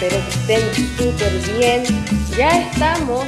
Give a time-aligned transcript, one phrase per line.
[0.00, 1.82] espero que estén súper bien.
[2.34, 3.22] Ya estamos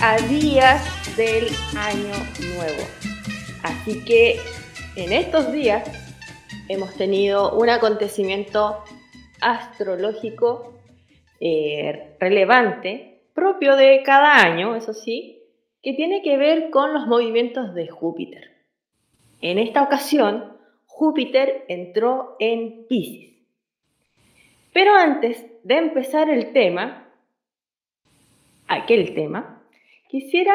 [0.00, 0.82] a días
[1.18, 2.14] del año
[2.56, 2.82] nuevo.
[3.62, 4.40] Así que
[4.96, 5.86] en estos días
[6.68, 8.82] hemos tenido un acontecimiento
[9.42, 10.72] astrológico
[11.40, 15.42] eh, relevante, propio de cada año, eso sí,
[15.82, 18.50] que tiene que ver con los movimientos de Júpiter.
[19.42, 23.32] En esta ocasión, Júpiter entró en Pisces.
[24.72, 27.08] Pero antes de empezar el tema,
[28.68, 29.62] aquel tema,
[30.08, 30.54] quisiera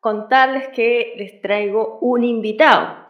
[0.00, 3.06] contarles que les traigo un invitado.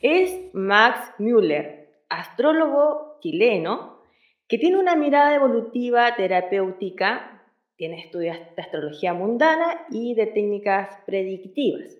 [0.00, 4.00] Es Max Müller, astrólogo chileno,
[4.48, 7.44] que tiene una mirada evolutiva terapéutica,
[7.76, 11.96] tiene estudios de astrología mundana y de técnicas predictivas.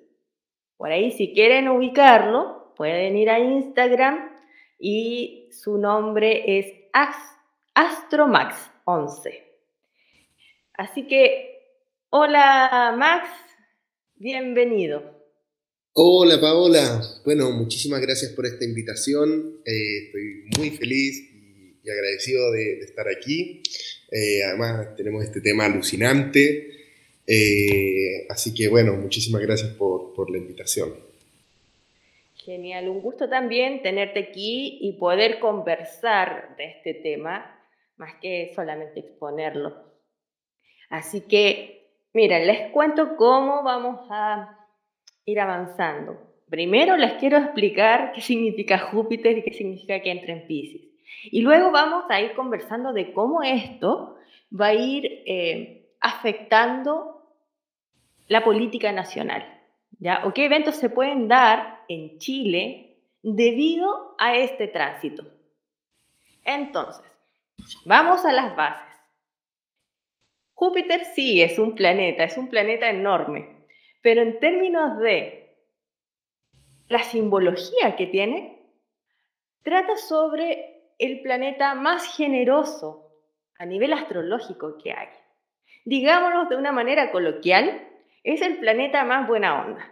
[0.76, 4.30] Por ahí, si quieren ubicarlo, pueden ir a Instagram
[4.78, 6.72] y su nombre es
[7.74, 9.32] Astromax11.
[10.74, 11.58] Así que,
[12.10, 13.28] hola Max,
[14.16, 15.18] bienvenido.
[15.92, 19.60] Hola Paola, bueno, muchísimas gracias por esta invitación.
[19.64, 21.18] Eh, estoy muy feliz
[21.82, 23.62] y, agradecido de, estar aquí.
[24.10, 26.70] Eh, además tenemos este tema alucinante.
[27.26, 31.10] Eh, así que bueno, muchísimas gracias por la invitación.
[32.44, 37.59] Genial, un gusto también tenerte aquí y poder conversar de este tema,
[38.00, 39.76] más que solamente exponerlo.
[40.88, 44.58] Así que, mira, les cuento cómo vamos a
[45.26, 46.18] ir avanzando.
[46.48, 50.80] Primero les quiero explicar qué significa Júpiter y qué significa que entre en Pisces.
[51.24, 54.16] Y luego vamos a ir conversando de cómo esto
[54.50, 57.22] va a ir eh, afectando
[58.28, 59.44] la política nacional.
[59.98, 60.22] ¿ya?
[60.24, 65.24] ¿O qué eventos se pueden dar en Chile debido a este tránsito?
[66.44, 67.09] Entonces,
[67.84, 68.86] vamos a las bases.
[70.54, 73.66] Júpiter sí es un planeta, es un planeta enorme,
[74.02, 75.56] pero en términos de
[76.88, 78.60] la simbología que tiene,
[79.62, 83.10] trata sobre el planeta más generoso
[83.58, 85.08] a nivel astrológico que hay.
[85.84, 87.88] Digámoslo de una manera coloquial,
[88.22, 89.90] es el planeta más buena onda.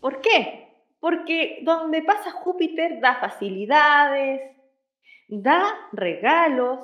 [0.00, 0.68] ¿Por qué?
[1.00, 4.57] Porque donde pasa Júpiter da facilidades,
[5.28, 5.62] da
[5.92, 6.80] regalos,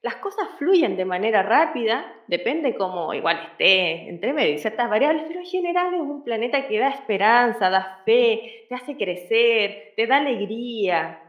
[0.00, 5.24] las cosas fluyen de manera rápida, depende cómo igual esté entre medio de ciertas variables,
[5.26, 10.06] pero en general es un planeta que da esperanza, da fe, te hace crecer, te
[10.06, 11.20] da alegría.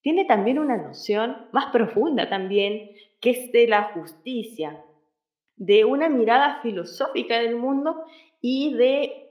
[0.00, 4.82] Tiene también una noción más profunda también, que es de la justicia,
[5.56, 8.04] de una mirada filosófica del mundo
[8.40, 9.28] y de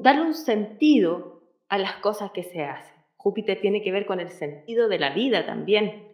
[0.00, 2.91] darle un sentido a las cosas que se hacen.
[3.22, 6.08] Júpiter tiene que ver con el sentido de la vida también.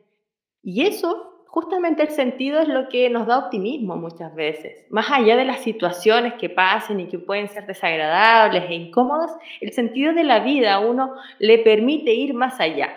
[0.63, 4.85] Y eso, justamente el sentido es lo que nos da optimismo muchas veces.
[4.91, 9.73] Más allá de las situaciones que pasen y que pueden ser desagradables e incómodas, el
[9.73, 12.91] sentido de la vida a uno le permite ir más allá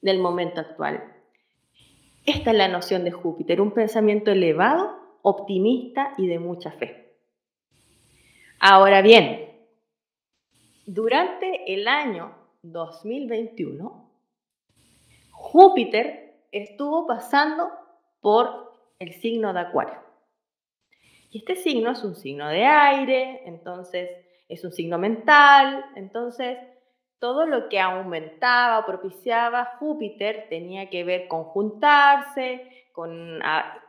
[0.00, 1.02] del momento actual.
[2.24, 7.16] Esta es la noción de Júpiter, un pensamiento elevado optimista y de mucha fe.
[8.60, 9.50] Ahora bien,
[10.86, 14.08] durante el año 2021,
[15.32, 17.70] Júpiter estuvo pasando
[18.20, 19.98] por el signo de Acuario.
[21.30, 24.10] Y este signo es un signo de aire, entonces
[24.48, 26.58] es un signo mental, entonces
[27.18, 33.40] todo lo que aumentaba o propiciaba Júpiter tenía que ver con juntarse, con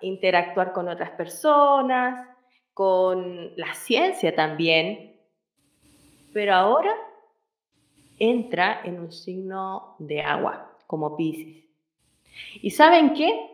[0.02, 2.28] interactuar con otras personas,
[2.74, 5.20] con la ciencia también,
[6.34, 6.96] pero ahora
[8.20, 11.64] entra en un signo de agua, como Pisces.
[12.62, 13.50] ¿Y saben qué?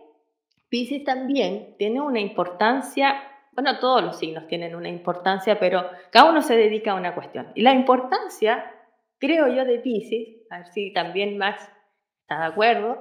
[0.70, 6.42] Pisces también tiene una importancia, bueno, todos los signos tienen una importancia, pero cada uno
[6.42, 7.52] se dedica a una cuestión.
[7.56, 8.72] Y la importancia,
[9.18, 11.68] creo yo, de Pisces, a ver si también Max
[12.22, 13.00] está de acuerdo,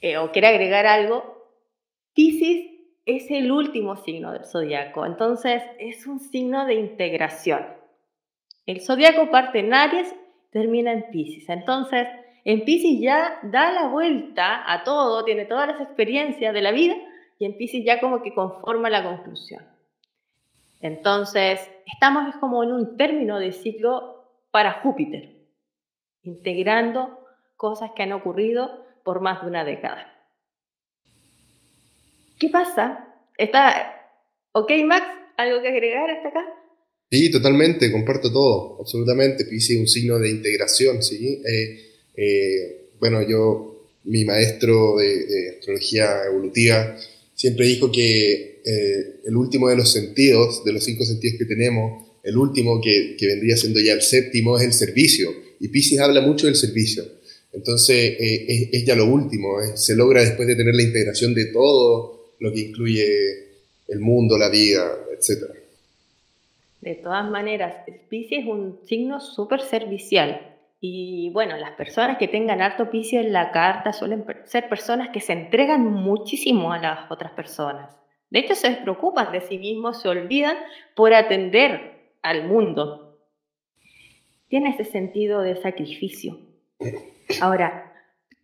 [0.00, 1.48] eh, o quiere agregar algo,
[2.14, 2.66] Pisces
[3.04, 7.77] es el último signo del zodiaco, entonces es un signo de integración.
[8.68, 10.14] El zodiaco parte en Aries,
[10.50, 11.48] termina en Pisces.
[11.48, 12.06] Entonces,
[12.44, 16.94] en Pisces ya da la vuelta a todo, tiene todas las experiencias de la vida
[17.38, 19.64] y en Pisces ya como que conforma la conclusión.
[20.82, 25.46] Entonces, estamos como en un término de ciclo para Júpiter,
[26.22, 27.26] integrando
[27.56, 30.12] cosas que han ocurrido por más de una década.
[32.38, 33.14] ¿Qué pasa?
[33.38, 34.12] ¿Está
[34.52, 35.06] ok, Max?
[35.38, 36.44] ¿Algo que agregar hasta acá?
[37.10, 39.46] Sí, totalmente, comparto todo, absolutamente.
[39.46, 41.40] Pisces es un signo de integración, ¿sí?
[41.46, 41.80] Eh,
[42.16, 46.96] eh, bueno, yo mi maestro de, astrología evolutiva,
[47.34, 52.04] siempre dijo que eh, el último de los sentidos, de los cinco sentidos que tenemos,
[52.22, 55.30] el último que, que vendría siendo ya el séptimo es el servicio.
[55.60, 57.04] Y Pisces habla mucho del servicio.
[57.52, 62.34] Entonces eh, es, ya lo último, se logra después de tener la integración de todo
[62.40, 63.48] lo que incluye
[63.88, 65.57] el mundo, la vida, etc.
[66.80, 67.76] De todas maneras,
[68.08, 70.56] Pisces es un signo súper servicial.
[70.80, 75.20] Y bueno, las personas que tengan harto Pisces en la carta suelen ser personas que
[75.20, 77.96] se entregan muchísimo a las otras personas.
[78.30, 80.56] De hecho, se preocupan de sí mismos, se olvidan
[80.94, 83.18] por atender al mundo.
[84.46, 86.38] Tiene ese sentido de sacrificio.
[87.40, 87.92] Ahora,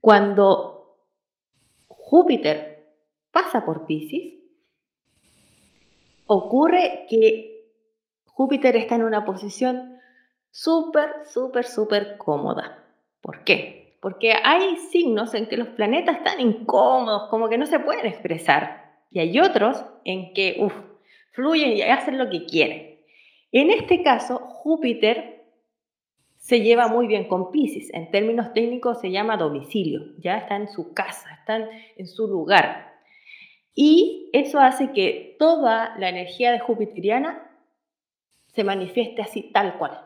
[0.00, 0.98] cuando
[1.86, 2.94] Júpiter
[3.30, 4.34] pasa por Pisces,
[6.26, 7.53] ocurre que
[8.34, 10.00] Júpiter está en una posición
[10.50, 12.84] súper, súper, súper cómoda.
[13.20, 13.96] ¿Por qué?
[14.00, 18.98] Porque hay signos en que los planetas están incómodos, como que no se pueden expresar.
[19.12, 20.68] Y hay otros en que,
[21.30, 22.98] fluyen y hacen lo que quieren.
[23.52, 25.44] En este caso, Júpiter
[26.36, 27.94] se lleva muy bien con Pisces.
[27.94, 32.94] En términos técnicos se llama domicilio, ya está en su casa, está en su lugar.
[33.74, 37.53] Y eso hace que toda la energía de Jupiteriana
[38.54, 40.00] se manifieste así tal cual.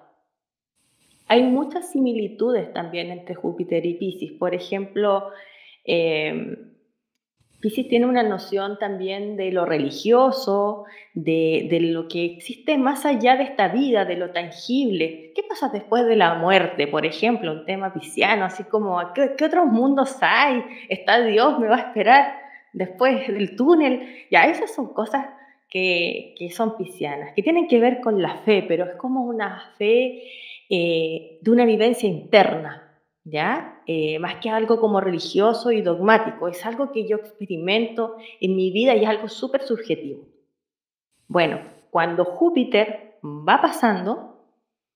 [1.29, 4.33] Hay muchas similitudes también entre Júpiter y Pisces.
[4.33, 5.31] Por ejemplo,
[5.85, 6.57] eh,
[7.61, 13.43] Pisces tiene una noción también de lo religioso, de, lo que existe más allá de
[13.43, 15.33] esta vida, de lo tangible.
[15.35, 16.87] ¿Qué pasa después de la muerte?
[16.87, 20.63] Por ejemplo, un tema pisciano, así como, ¿qué, otros mundos hay?
[20.89, 21.59] ¿Está Dios?
[21.59, 22.33] ¿Me va a esperar
[22.73, 24.27] después del túnel?
[24.31, 25.27] Ya, esas son cosas
[25.69, 30.23] que, son piscianas, que tienen que ver con la fe, pero es como una fe
[30.69, 33.83] eh, de una vivencia interna, ¿ya?
[33.87, 38.71] Eh, más que algo como religioso y dogmático, es algo que yo experimento en mi
[38.71, 40.27] vida y es algo súper subjetivo.
[41.27, 41.61] Bueno,
[41.91, 44.43] cuando Júpiter va pasando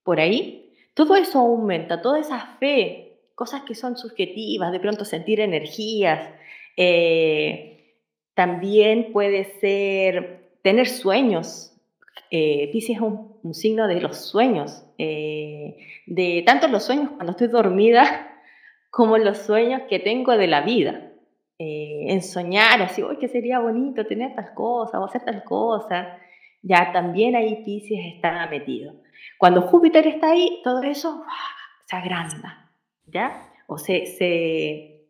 [0.02, 5.40] por ahí, todo eso aumenta, toda esa fe, cosas que son subjetivas, de pronto sentir
[5.40, 6.30] energías,
[6.76, 7.72] eh,
[8.34, 11.72] también puede ser tener sueños.
[12.30, 15.76] Eh, Pisces es un, signo de los sueños, eh,
[16.06, 18.38] de tanto los sueños cuando estoy dormida
[18.90, 21.08] como los sueños que tengo de la vida.
[21.58, 26.18] Eh, en soñar así, hoy que sería bonito tener tal cosa o hacer tal cosa,
[26.62, 28.94] ya también ahí Pisces está metido.
[29.38, 31.24] Cuando Júpiter está ahí, todo eso
[31.86, 32.70] se agranda,
[33.06, 33.48] ¿ya?
[33.66, 35.04] O se, se,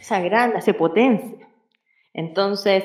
[0.00, 1.48] se agranda, se potencia.
[2.12, 2.84] Entonces,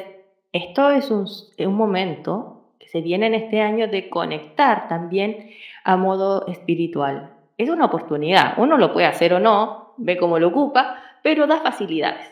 [0.58, 5.52] esto es un, momento que se viene en este año de conectar también
[5.84, 7.34] a modo espiritual.
[7.58, 11.62] Es una oportunidad, uno lo puede hacer o no, ve cómo lo ocupa, pero da
[11.62, 12.28] facilidades,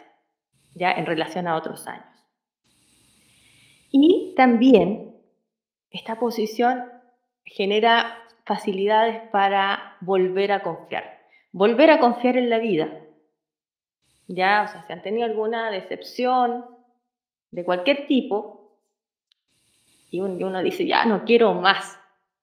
[0.74, 2.06] ya en relación a otros años.
[3.92, 5.16] Y también
[5.89, 6.83] esta posición
[7.45, 12.89] genera facilidades para volver a confiar, volver a confiar en la vida.
[14.27, 16.75] Ya, o sea, si han tenido alguna decepción
[17.56, 18.78] de cualquier tipo,
[20.12, 21.98] y uno dice, ya no quiero más,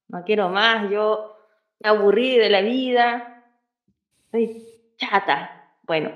[0.08, 1.36] no quiero más, yo
[1.80, 3.44] me aburrí de la vida,
[4.24, 5.68] estoy chata.
[5.82, 6.12] Bueno,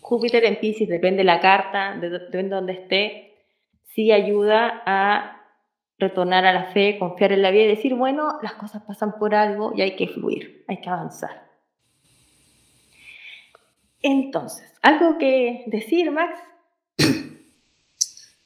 [0.00, 3.36] Júpiter en Pisces, depende de la carta, depende de donde esté,
[3.84, 5.42] sí ayuda a
[5.98, 9.34] retornar a la fe, confiar en la vida y decir, bueno, las cosas pasan por
[9.34, 11.46] algo y hay que fluir, hay que avanzar.
[14.00, 16.40] Entonces, ¿algo que decir, Max?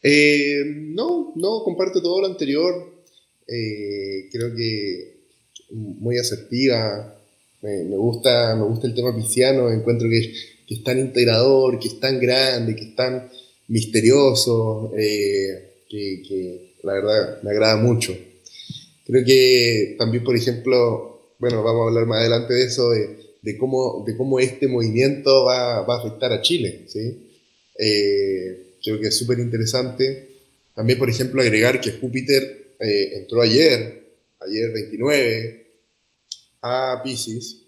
[0.03, 3.05] Eh, no, no, comparto todo lo anterior.
[3.47, 5.23] Eh, creo que
[5.71, 7.19] muy asertiva.
[7.63, 10.35] Me, gusta, me gusta el tema pisciano, encuentro que
[10.69, 13.31] es tan integrador, que es tan grande, que es tan
[13.69, 18.17] misterioso, eh, que, la verdad me agrada mucho.
[19.07, 24.03] Creo que también, por ejemplo, bueno, vamos a hablar más adelante de eso, de, cómo,
[24.07, 26.87] de cómo este movimiento va, va a afectar a Chile.
[26.89, 27.29] ¿sí?
[28.83, 30.29] Creo que es súper interesante.
[30.75, 34.03] También, por ejemplo, agregar que Júpiter eh, entró ayer,
[34.41, 35.67] ayer 29,
[36.63, 37.63] a Pisces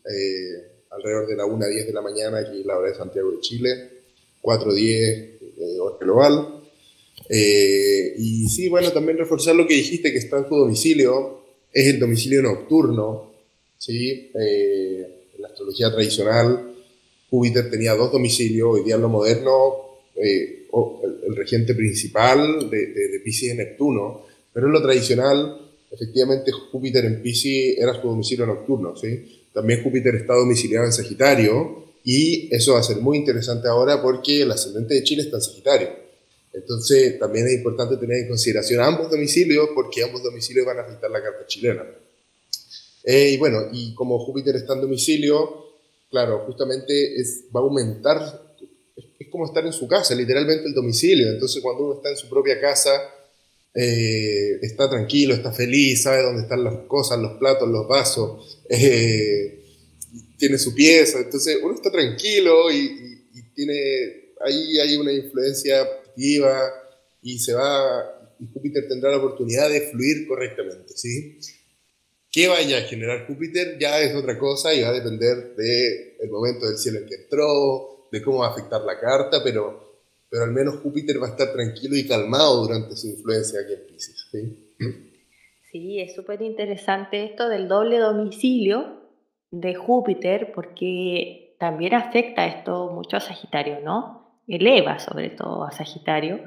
[0.97, 3.41] alrededor de la 1 a 10 de la mañana, aquí la hora de Santiago de
[3.41, 3.91] Chile,
[4.41, 5.19] 4 a 10
[5.59, 6.63] eh, hora global.
[7.29, 11.43] Eh, y sí, bueno, también reforzar lo que dijiste, que está en tu domicilio,
[11.73, 13.33] es el domicilio nocturno,
[13.79, 14.31] ¿sí?
[14.35, 16.75] Eh, en la astrología tradicional,
[17.31, 19.85] Júpiter tenía dos domicilios, hoy día en lo moderno,
[21.27, 27.05] el, regente principal de, de, de Pisces es Neptuno, pero en lo tradicional, efectivamente Júpiter
[27.05, 29.43] en Pisces era su domicilio nocturno, ¿sí?
[29.55, 34.43] También Júpiter está domiciliado en Sagitario Y eso va a ser muy interesante ahora porque
[34.43, 35.89] el ascendente de Chile está en Sagitario.
[36.53, 41.11] Entonces también es importante tener en consideración ambos domicilios porque ambos domicilios van a afectar
[41.11, 41.85] la carta chilena.
[43.05, 45.67] Eh, y bueno, y como Júpiter está en domicilio,
[46.11, 48.54] claro, justamente es, va a aumentar,
[49.35, 51.29] como estar en su casa, literalmente el domicilio.
[51.29, 52.93] Entonces cuando uno está en su propia casa,
[53.75, 58.61] eh, está tranquilo, está feliz, sabe dónde están las cosas, los platos, los vasos.
[58.71, 59.65] Eh,
[60.39, 63.11] tiene su pieza, entonces uno está tranquilo y,
[63.57, 66.73] tiene, ahí hay una influencia activa
[67.23, 71.39] y se va, y Júpiter tendrá la oportunidad de fluir correctamente, ¿sí?
[72.31, 73.79] ¿Qué vaya a generar Júpiter?
[73.81, 77.94] Ya es otra cosa y va a depender del momento del cielo en que entró,
[78.15, 79.99] de cómo va a afectar la carta, pero,
[80.31, 83.87] pero al menos Júpiter va a estar tranquilo y calmado durante su influencia aquí en
[83.89, 84.75] Pisces, ¿sí?
[85.73, 89.03] Sí, es súper interesante esto del doble domicilio,
[89.51, 94.41] de Júpiter, porque también afecta esto mucho a Sagitario, ¿no?
[94.47, 96.39] Eleva sobre todo a Sagitario.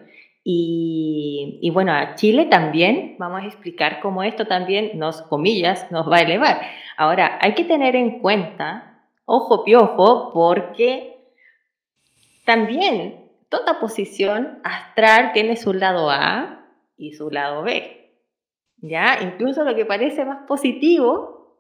[0.49, 6.17] Y, bueno, a Chile también vamos a explicar cómo esto también nos, comillas, nos va
[6.17, 6.61] a elevar.
[6.95, 11.16] Ahora, hay que tener en cuenta, ojo piojo, porque
[12.47, 18.09] también toda posición astral tiene su lado A y su lado B.
[18.77, 19.19] ¿Ya?
[19.21, 21.59] Incluso lo que parece más positivo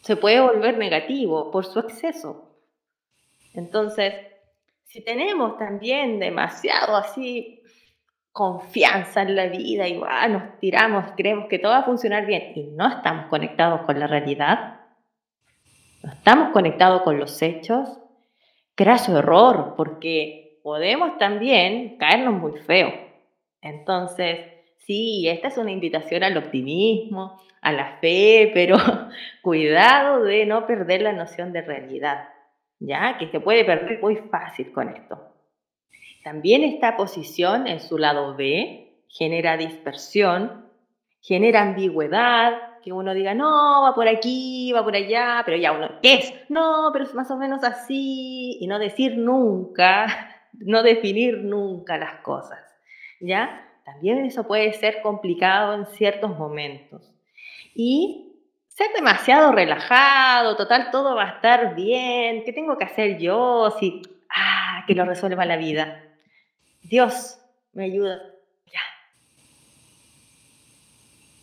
[0.00, 2.58] se puede volver negativo por su exceso.
[3.54, 4.12] Entonces,
[4.86, 7.62] si tenemos también demasiado así
[8.32, 12.72] confianza en la vida y nos tiramos, creemos que todo va a funcionar bien y
[12.72, 14.80] no estamos conectados con la realidad,
[16.02, 18.01] no estamos conectados con los hechos,
[18.98, 22.92] su error, porque podemos también caernos muy feo.
[23.60, 24.40] Entonces,
[24.78, 28.76] sí, esta es una invitación al optimismo, a la fe, pero
[29.42, 32.28] cuidado de no perder la noción de realidad,
[32.78, 33.16] ¿ya?
[33.18, 35.28] Que se puede perder muy fácil con esto.
[36.24, 40.66] También esta posición en su lado B genera dispersión,
[41.20, 45.88] genera ambigüedad, que uno diga, no, va por aquí, va por allá, pero ya uno,
[46.02, 46.34] ¿qué es?
[46.48, 50.06] No, pero es más o menos así, y no decir nunca,
[50.52, 52.60] no definir nunca las cosas,
[53.20, 53.68] ¿ya?
[53.84, 57.12] También eso puede ser complicado en ciertos momentos
[57.74, 58.32] y
[58.68, 63.74] ser demasiado relajado, total, todo va a estar bien, ¿qué tengo que hacer yo?
[63.78, 66.02] Si, ah, que lo resuelva la vida.
[66.82, 67.38] Dios
[67.72, 68.20] me ayuda.
[68.66, 68.80] Ya.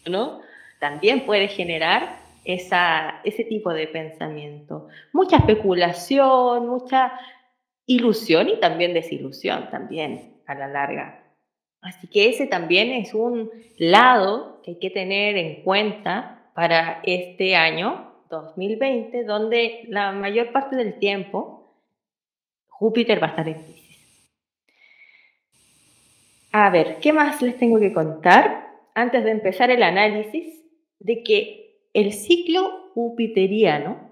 [0.10, 0.42] ¿No?
[0.80, 4.88] También puede generar esa, ese tipo de pensamiento.
[5.14, 7.14] Mucha especulación, mucha
[7.86, 11.24] ilusión y también desilusión también a la larga.
[11.82, 17.56] Así que ese también es un lado que hay que tener en cuenta para este
[17.56, 21.74] año 2020, donde la mayor parte del tiempo
[22.68, 24.32] Júpiter va a estar en crisis.
[26.52, 30.59] A ver, ¿qué más les tengo que contar antes de empezar el análisis
[31.00, 34.10] de que el ciclo jupiteriano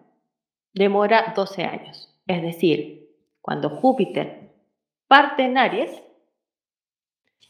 [0.74, 2.14] demora 12 años?
[2.26, 3.10] Es decir,
[3.42, 4.52] cuando Júpiter
[5.08, 6.04] parte en Aries,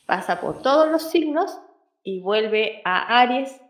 [0.06, 1.60] pasa por todos los signos
[2.03, 3.62] y vuelve a Aries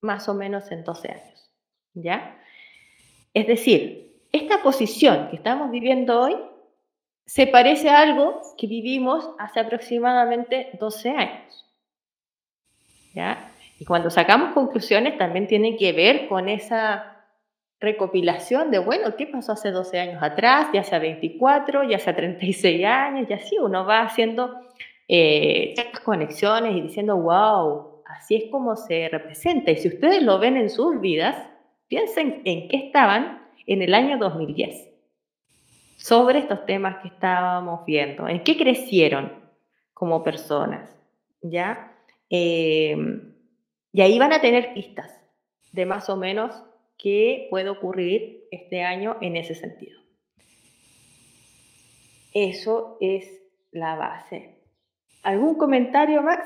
[0.00, 1.50] más o menos en 12 años.
[1.94, 2.38] ¿Ya?
[3.32, 6.36] Es decir, esta posición que estamos viviendo hoy
[7.26, 11.64] se parece a algo que vivimos hace aproximadamente 12 años.
[13.14, 13.53] ¿Ya?
[13.84, 17.26] Y cuando sacamos conclusiones también tiene que ver con esa
[17.78, 20.68] recopilación de, bueno, ¿qué pasó hace 12 años atrás?
[20.72, 24.58] Ya sea 24, ya sea 36 años, y así uno va haciendo
[25.06, 29.70] eh, conexiones y diciendo, wow, así es como se representa.
[29.70, 31.36] Y si ustedes lo ven en sus vidas,
[31.86, 34.88] piensen en qué estaban en el año 2010
[35.98, 39.30] sobre estos temas que estábamos viendo, en qué crecieron
[39.92, 40.88] como personas,
[41.42, 41.92] ¿ya?
[42.30, 43.33] Eh,
[43.94, 45.08] y ahí van a tener pistas
[45.72, 46.52] de más o menos
[46.98, 50.00] qué puede ocurrir este año en ese sentido.
[52.34, 53.24] Eso es
[53.70, 54.56] la base.
[55.22, 56.44] ¿Algún comentario, Max?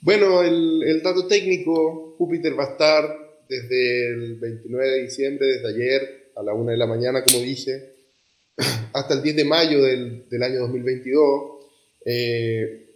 [0.00, 3.04] Bueno, el, dato técnico, Júpiter va a estar
[3.48, 7.94] desde el 29 de diciembre, desde ayer a la 1 de la mañana, como dije,
[8.94, 11.66] hasta el 10 de mayo del, año 2022
[12.04, 12.87] eh,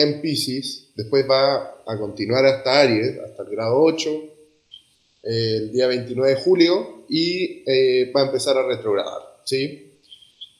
[0.00, 4.10] en Pisces, después va a continuar hasta Aries, hasta el grado 8,
[5.24, 9.98] el día 29 de julio, y eh, va a empezar a retrogradar, ¿sí?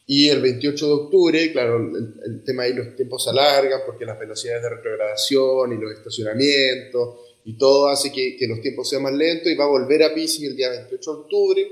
[0.07, 4.19] Y el 28 de octubre, claro, el, tema ahí los tiempos se alargan porque las
[4.19, 9.51] velocidades de retrogradación y los estacionamientos y todo hace que, los tiempos sean más lentos
[9.51, 11.67] y va a volver a Pisces el día 28 de octubre,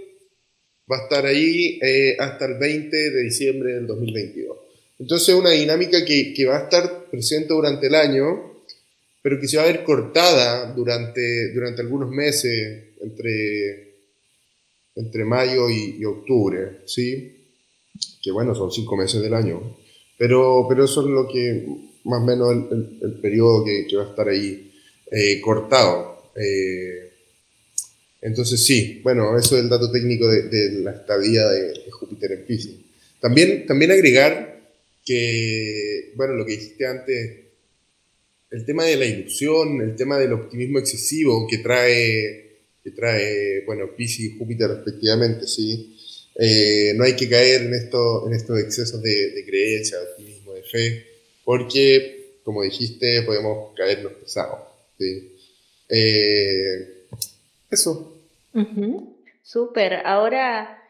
[0.90, 4.70] va a estar ahí eh, hasta el 20 de diciembre del 2022.
[5.00, 8.62] Entonces, una dinámica que, que, va a estar presente durante el año,
[9.23, 13.95] pero que se va a ver cortada durante, durante algunos meses, entre,
[14.95, 17.37] entre mayo y, octubre, ¿sí?
[18.23, 19.78] Que bueno, son cinco meses del año.
[20.19, 21.66] Pero, pero eso es lo que,
[22.04, 24.71] más o menos, el, el, periodo que, que, va a estar ahí
[25.11, 26.30] eh, cortado.
[26.37, 27.11] Eh,
[28.21, 32.75] entonces sí, bueno, eso es el dato técnico de, la estadía de, Júpiter en Pisces.
[33.21, 34.60] También, también agregar
[35.11, 37.37] que, bueno, lo que dijiste antes,
[38.49, 43.90] el tema de la ilusión, el tema del optimismo excesivo que trae, que trae bueno,
[43.97, 45.97] Pisces y Júpiter respectivamente, ¿sí?
[46.37, 50.62] Eh, no hay que caer en, esto, en estos excesos de, creencia, de optimismo, de
[50.62, 51.07] fe,
[51.45, 54.61] porque, como dijiste, podemos caernos pesados,
[54.97, 55.37] ¿sí?
[55.88, 57.07] Eh,
[57.69, 58.17] eso.
[59.43, 60.07] Súper.
[60.07, 60.85] Ahora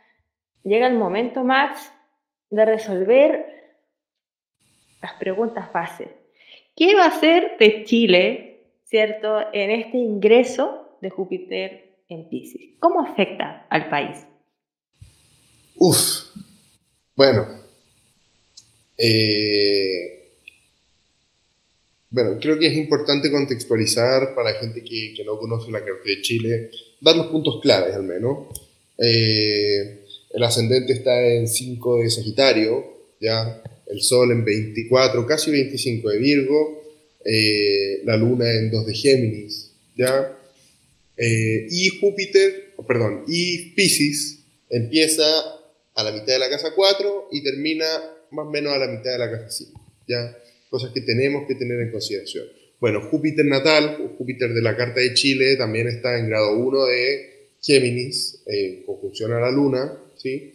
[0.62, 1.80] llega el momento, Max,
[2.50, 3.59] de resolver
[5.02, 6.12] las preguntas fáciles.
[6.76, 12.62] ¿Qué va a hacer de Chile, cierto, en este ingreso de Júpiter en Pisces?
[12.78, 14.26] ¿Cómo afecta al país?
[15.76, 15.98] Uf,
[17.16, 17.46] bueno,
[18.96, 20.20] eh,
[22.10, 26.20] bueno, creo que es importante contextualizar para gente que, que no conoce la carta de
[26.20, 28.48] Chile, dar los puntos claves al menos.
[28.98, 32.84] Eh, el ascendente está en 5 de Sagitario,
[33.20, 36.82] ya el Sol en 24, casi 25 de Virgo,
[37.24, 40.36] eh, la Luna en 2 de Géminis, ya.
[41.16, 44.38] Eh, y Júpiter, perdón, y Pisces
[44.70, 45.24] empieza
[45.94, 47.86] a la mitad de la casa 4 y termina
[48.30, 50.38] más o menos a la mitad de la casa 5, ya
[50.70, 52.46] cosas que tenemos que tener en consideración.
[52.80, 57.30] Bueno, Júpiter natal, Júpiter de la Carta de Chile, también está en grado 1 de
[57.60, 60.52] Géminis, en conjunción a la Luna, ¿sí?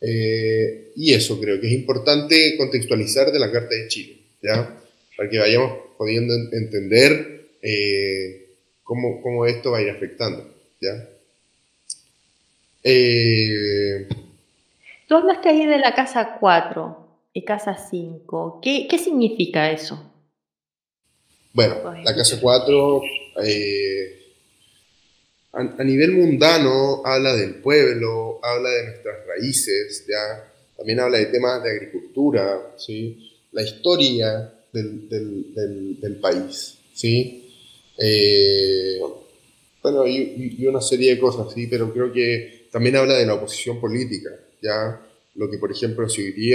[0.00, 4.80] Eh, y eso creo que es importante contextualizar de la Carta de Chile, ¿ya?
[5.16, 8.46] Para que vayamos pudiendo entender eh,
[8.84, 10.48] cómo, cómo, esto va a ir afectando,
[10.80, 11.08] ¿ya?
[12.84, 14.06] Eh,
[15.08, 18.60] Tú hablaste ahí de la casa 4 y casa 5.
[18.62, 20.12] ¿Qué, ¿Qué, significa eso?
[21.52, 23.02] Bueno, la casa 4
[25.52, 30.52] a, nivel mundano habla del pueblo, habla de nuestras raíces, ¿ya?
[30.76, 33.32] también habla de temas de agricultura, ¿sí?
[33.52, 36.78] la historia del, del, del, país.
[36.92, 37.50] ¿sí?
[37.98, 39.00] Eh,
[39.82, 41.66] bueno, y, y, una serie de cosas, ¿sí?
[41.66, 44.30] pero creo que también habla de la oposición política.
[44.62, 45.00] ¿ya?
[45.38, 46.54] lo que por ejemplo si hoy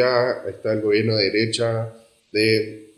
[0.50, 1.94] está el gobierno de derecha,
[2.32, 2.90] de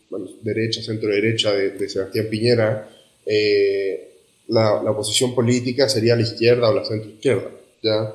[0.42, 2.90] derecha, centro derecha de, Sebastián Piñera,
[3.26, 4.15] eh,
[4.48, 7.50] la, la, oposición política sería la izquierda o la centro izquierda,
[7.82, 8.14] ¿ya?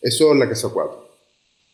[0.00, 1.02] Eso es la casa 4.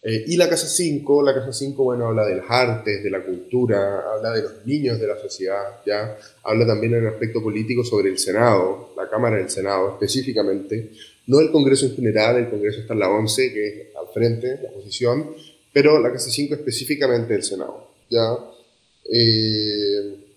[0.01, 3.25] Eh, y la casa 5, la casa 5, bueno, habla de las artes, de la
[3.25, 6.17] cultura, habla de los niños de la sociedad, ¿ya?
[6.45, 10.93] Habla también en el aspecto político sobre el Senado, la Cámara del Senado específicamente,
[11.27, 14.61] no el Congreso en general, el Congreso está en la 11, que es al frente,
[14.63, 15.35] la posición,
[15.73, 17.89] pero la Casa 5 específicamente el Senado.
[18.09, 18.37] ¿ya?
[19.13, 20.28] Eh,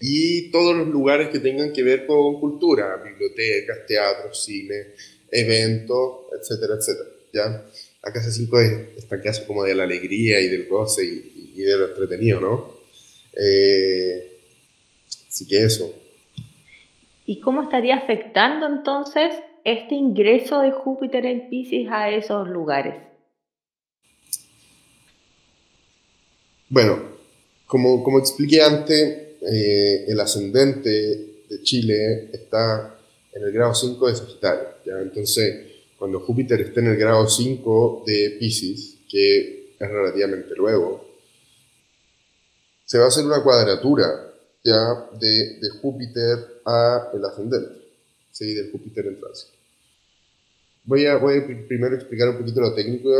[0.00, 4.94] y todos los lugares que tengan que ver con cultura, bibliotecas, teatros, cine,
[5.30, 7.10] eventos, etcétera, etcétera.
[7.32, 7.66] ¿ya?
[8.02, 11.62] La Casa 5 es esta casa como de la alegría y del goce y, y
[11.62, 12.80] de lo entretenido, ¿no?
[13.36, 14.40] Eh,
[15.28, 15.94] así que eso.
[17.26, 19.34] ¿Y cómo estaría afectando entonces
[19.64, 22.94] este ingreso de Júpiter en Pisces a esos lugares?
[26.70, 27.02] Bueno,
[27.66, 32.98] como, como expliqué antes, eh, el ascendente de Chile está
[33.32, 34.68] en el grado 5 de Sagitario.
[34.84, 35.00] ¿ya?
[35.00, 35.66] Entonces,
[35.98, 41.08] cuando Júpiter esté en el grado 5 de Pisces, que es relativamente luego,
[42.84, 47.80] se va a hacer una cuadratura ya de, de Júpiter a el ascendente.
[48.30, 48.54] ¿sí?
[48.54, 49.52] del Júpiter en tránsito.
[50.84, 53.10] Voy a, voy a primero explicar un poquito lo técnico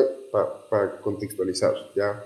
[0.71, 1.75] para contextualizar.
[1.95, 2.25] ¿ya?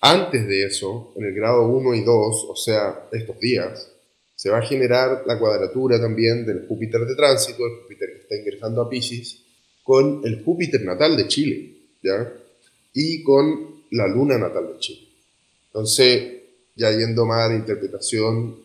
[0.00, 3.92] Antes de eso, en el grado 1 y 2, o sea, estos días,
[4.34, 8.36] se va a generar la cuadratura también del Júpiter de tránsito, el Júpiter que está
[8.36, 9.42] ingresando a Pisces,
[9.82, 12.32] con el Júpiter natal de Chile, ¿ya?
[12.94, 15.08] Y con la luna natal de Chile.
[15.66, 16.32] Entonces,
[16.74, 18.56] ya yendo más a la interpretación,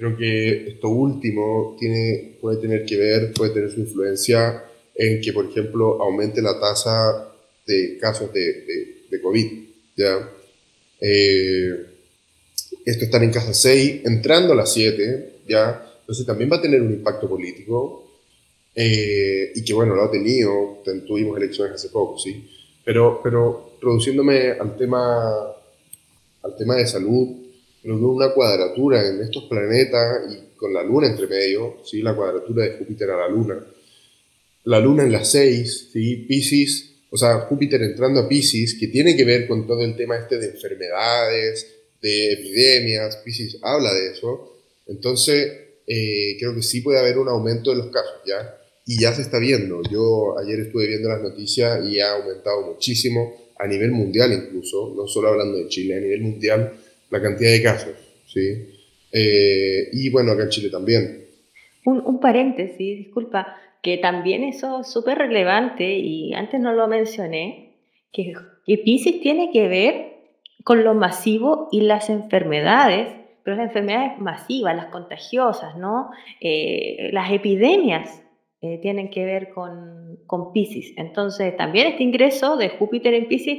[0.00, 5.30] Creo que esto último tiene, puede tener que ver, puede tener su influencia en que,
[5.34, 7.30] por ejemplo, aumente la tasa
[7.66, 8.64] de casos de,
[9.10, 9.46] de, COVID.
[9.98, 10.26] ¿ya?
[11.00, 11.86] Eh,
[12.84, 15.86] esto está en casa 6, entrando a las 7, ¿ya?
[16.00, 18.06] Entonces también va a tener un impacto político.
[18.74, 22.48] eh, y que bueno, lo ha tenido, tuvimos elecciones hace poco, ¿sí?
[22.84, 25.28] Pero, pero produciéndome al tema,
[26.42, 27.28] al tema de salud,
[27.82, 32.02] creo que una cuadratura en estos planetas y con la luna entre medio, ¿sí?
[32.02, 33.58] la cuadratura de Júpiter a la luna,
[34.64, 36.16] la luna en las 6, ¿sí?
[36.28, 40.16] Pisces, o sea, Júpiter entrando a Pisces, que tiene que ver con todo el tema
[40.16, 41.66] este de enfermedades,
[42.00, 45.52] de epidemias, Pisces habla de eso, entonces
[45.86, 48.56] eh, creo que sí puede haber un aumento de los casos, ¿ya?
[48.86, 49.82] Y ya se está viendo.
[49.90, 55.06] Yo ayer estuve viendo las noticias y ha aumentado muchísimo a nivel mundial incluso, no
[55.06, 56.72] solo hablando de Chile, a nivel mundial
[57.10, 57.94] la cantidad de casos,
[58.32, 58.68] ¿sí?
[59.12, 61.26] Eh, y bueno, acá en Chile también.
[61.84, 67.76] Un, un paréntesis, disculpa, que también eso es súper relevante y antes no lo mencioné,
[68.12, 68.34] que,
[68.66, 70.10] que Pisces tiene que ver
[70.64, 73.08] con lo masivo y las enfermedades,
[73.42, 76.10] pero las enfermedades masivas, las contagiosas, ¿no?
[76.40, 78.22] Eh, las epidemias
[78.60, 80.92] eh, tienen que ver con, con Pisces.
[80.96, 83.58] Entonces, también este ingreso de Júpiter en Pisces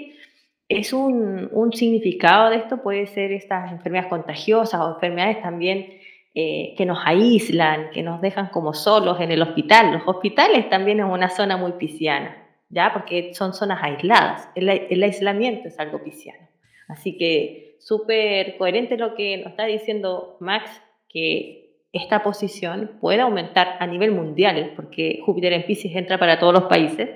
[0.69, 5.87] es un, un, significado de esto, puede ser estas enfermedades contagiosas o enfermedades también
[6.33, 9.91] eh, que nos aíslan, que nos dejan como solos en el hospital.
[9.91, 12.93] Los hospitales también es una zona muy pisciana, ¿ya?
[12.93, 14.47] Porque son zonas aisladas.
[14.55, 16.47] El, aislamiento es algo pisciano.
[16.87, 20.69] Así que súper coherente lo que nos está diciendo Max,
[21.09, 26.53] que esta posición puede aumentar a nivel mundial, porque Júpiter en Pisces entra para todos
[26.53, 27.09] los países,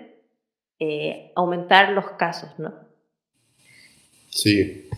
[0.79, 2.73] eh, aumentar los casos, ¿no?
[4.27, 4.89] Sí,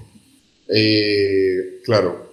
[0.69, 2.26] eh, claro.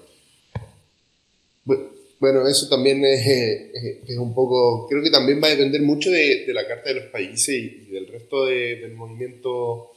[1.65, 6.67] Bueno, eso también es, un poco, creo que también va a depender mucho de, la
[6.67, 9.91] Carta de los Países y, del resto del movimiento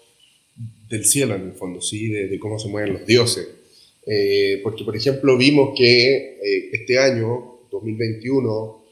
[0.89, 2.10] del cielo en el fondo, ¿sí?
[2.10, 3.47] De, cómo se mueven los dioses.
[4.06, 8.84] Eh, porque, por ejemplo, vimos que eh, este año, 2021,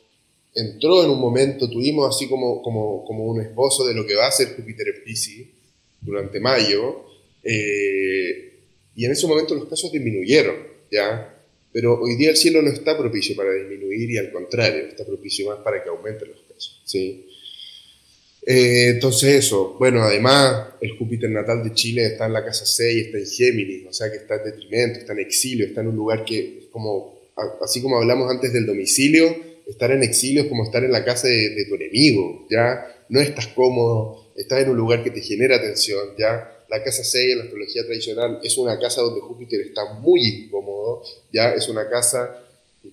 [0.53, 4.27] entró en un momento, tuvimos así como, como, como un esbozo de lo que va
[4.27, 5.47] a ser Júpiter en Pisces
[6.01, 7.05] durante mayo,
[7.43, 8.59] eh,
[8.95, 10.55] y en ese momento los casos disminuyeron,
[10.89, 11.34] ¿ya?
[11.75, 15.49] Pero hoy día el cielo no está propicio para disminuir y al contrario, está propicio
[15.49, 17.27] más para que aumenten los casos, ¿sí?
[18.45, 23.07] Eh, entonces eso, bueno, además el Júpiter natal de Chile está en la casa 6,
[23.07, 25.97] está en Géminis, o sea que está en detrimento, está en exilio, está en un
[25.97, 27.19] lugar que como,
[27.61, 29.35] así como hablamos antes del domicilio,
[29.67, 32.87] estar en exilio es como estar en la casa de, tu enemigo, ¿ya?
[33.09, 36.54] No estás cómodo, estás en un lugar que te genera tensión, ¿ya?
[36.69, 41.03] La casa 6 en la astrología tradicional es una casa donde Júpiter está muy incómodo,
[41.31, 41.53] ¿ya?
[41.53, 42.43] Es una casa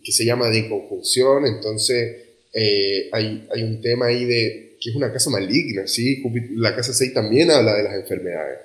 [0.02, 2.16] que se llama de inconjunción, entonces
[2.52, 6.22] eh, hay, hay un tema ahí de que es una casa maligna, ¿sí?
[6.56, 8.58] La casa 6 también habla de las enfermedades,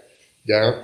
[0.46, 0.82] ¿ya?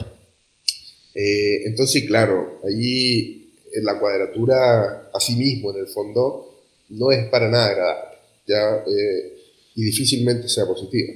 [1.16, 7.28] Eh, entonces, claro, ahí en la cuadratura a sí mismo, en el fondo, no es
[7.30, 8.84] para nada agradable, ¿ya?
[8.88, 9.34] Eh,
[9.76, 11.14] y difícilmente sea positiva.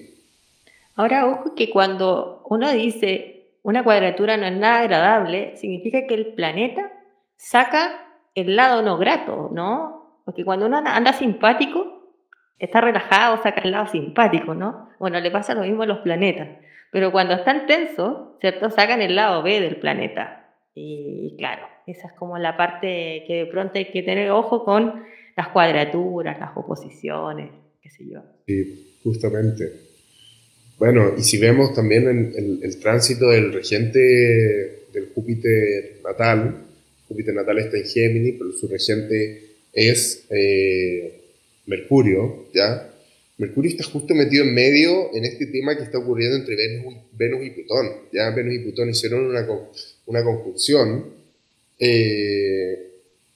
[0.98, 6.34] Ahora, ojo que cuando uno dice una cuadratura no es nada agradable, significa que el
[6.34, 6.92] planeta
[7.36, 10.22] saca el lado no grato, ¿no?
[10.26, 12.16] Porque cuando uno anda simpático,
[12.58, 14.90] está relajado, saca el lado simpático, ¿no?
[14.98, 16.50] Bueno, le pasa lo mismo a los planetas.
[16.92, 18.72] Pero cuando están tensos, ¿cierto?
[18.72, 20.50] Sacan el lado B del planeta.
[20.74, 25.04] Y, claro, esa es como la parte que de pronto hay que tener ojo con
[25.36, 28.22] las cuadraturas, las oposiciones, qué sé yo.
[28.48, 29.87] Sí, justamente.
[30.78, 34.00] Bueno, y si vemos también el, tránsito del regente
[34.94, 36.66] del Júpiter natal,
[37.08, 39.42] Júpiter natal está en Géminis, pero su regente
[39.74, 41.22] es eh,
[41.66, 42.94] Mercurio, ¿ya?
[43.38, 47.46] Mercurio está justo metido en medio en este tema que está ocurriendo entre Venus, Venus
[47.46, 47.92] y Plutón.
[48.12, 49.48] Ya Venus y Plutón hicieron una,
[50.08, 51.06] una conjunción
[51.80, 52.88] eh,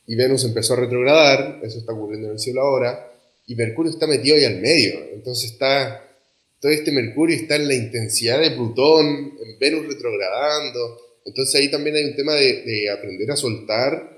[0.07, 3.13] y Venus empezó a retrogradar, eso está ocurriendo en el cielo ahora,
[3.47, 4.93] y Mercurio está metido ahí al medio.
[5.13, 6.03] Entonces está,
[6.61, 10.97] todo este Mercurio está en la intensidad de Plutón, en Venus retrogradando.
[11.25, 14.11] Entonces ahí también hay un tema de, de aprender a soltar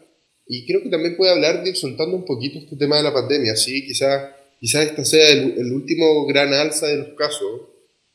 [0.46, 3.14] y creo que también puede hablar de ir soltando un poquito este tema de la
[3.14, 3.86] pandemia, ¿sí?
[3.86, 7.62] Quizás quizá esta sea el, último gran alza de los casos,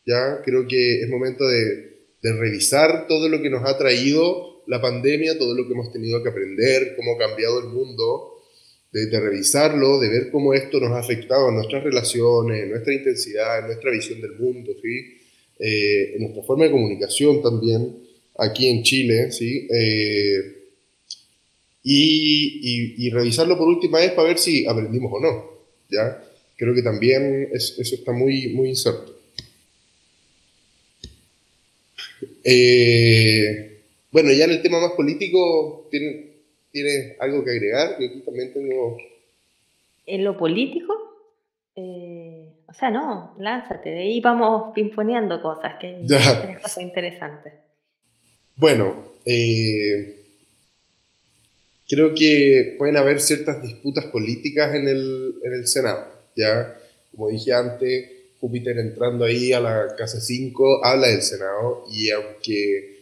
[0.07, 0.41] ¿ya?
[0.45, 1.87] Creo que es momento de,
[2.23, 6.29] revisar todo lo que nos ha traído la pandemia, todo lo que hemos tenido que
[6.29, 8.38] aprender, cómo ha cambiado el mundo,
[8.92, 13.66] de, revisarlo, de ver cómo esto nos ha afectado en nuestras relaciones, nuestra intensidad, en
[13.66, 15.18] nuestra visión del mundo, ¿sí?
[15.59, 17.96] Eh, en nuestra forma de comunicación también,
[18.38, 19.68] aquí en Chile, ¿sí?
[19.70, 20.55] Eh,
[21.83, 25.44] y, revisarlo por última vez para ver si aprendimos o no.
[25.90, 26.22] ¿ya?
[26.57, 29.16] Creo que también eso está muy, muy inserto.
[32.44, 35.88] Eh, bueno, ya en el tema más político,
[36.70, 37.96] ¿tiene, algo que agregar?
[37.98, 38.96] Yo aquí también tengo...
[40.07, 40.94] En lo político,
[41.76, 47.52] Eh, o sea, no, lánzate, de ahí vamos pimponeando cosas, que es cosas interesantes.
[48.57, 50.18] Bueno, eh,
[51.88, 56.04] creo que pueden haber ciertas disputas políticas en el, en el Senado,
[56.37, 56.76] ¿ya?
[57.12, 62.97] Como dije antes, Júpiter entrando ahí a la casa 5 habla del Senado y aunque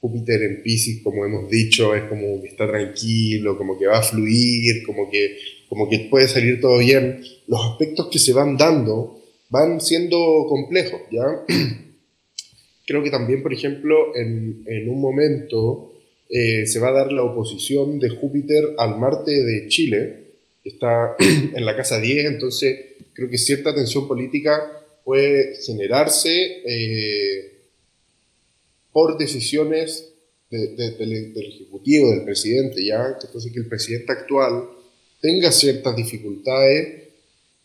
[0.00, 4.02] Júpiter en Pisces, como hemos dicho, es como que está tranquilo, como que va a
[4.02, 5.36] fluir, como que,
[5.68, 11.00] como que puede salir todo bien, los aspectos que se van dando van siendo complejos,
[11.10, 11.44] ¿ya?
[12.86, 15.92] Creo que también, por ejemplo, en, en un momento
[16.28, 21.16] eh, se va a dar la oposición de Júpiter al Marte de Chile, que está
[21.18, 22.78] en la casa 10, entonces
[23.14, 24.72] creo que cierta tensión política
[25.04, 27.57] puede generarse eh,
[28.98, 30.12] por decisiones
[30.50, 33.16] del, Ejecutivo, del presidente, ¿ya?
[33.22, 34.64] Entonces que el presidente actual
[35.20, 37.04] tenga ciertas dificultades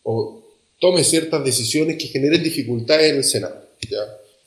[0.03, 0.43] o
[0.79, 3.97] tome ciertas decisiones que generen dificultades en el Senado, ¿ya?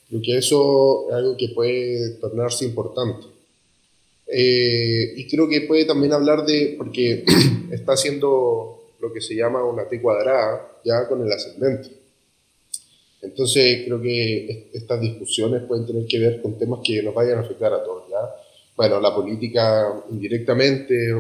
[0.09, 3.27] Creo que eso es algo que puede tornarse importante.
[4.29, 7.25] Eh, y creo que puede también hablar de, porque
[7.73, 12.06] está haciendo lo que se llama una T cuadrada, ya con el ascendente.
[13.27, 17.41] Entonces creo que estas discusiones pueden tener que ver con temas que nos vayan a
[17.43, 18.05] afectar a todos.
[18.11, 18.17] ¿ya?
[18.77, 21.13] Bueno, la política indirectamente,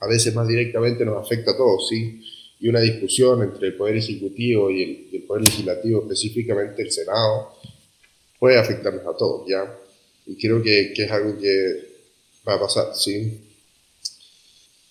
[0.00, 2.20] a veces más directamente nos afecta a todos, ¿sí?
[2.60, 7.54] Y una discusión entre el Poder Ejecutivo y el, Poder Legislativo, específicamente el Senado,
[8.38, 9.64] puede afectarnos a todos, ¿ya?
[10.26, 11.94] Y creo que, que es algo que
[12.46, 13.40] va a pasar, ¿sí?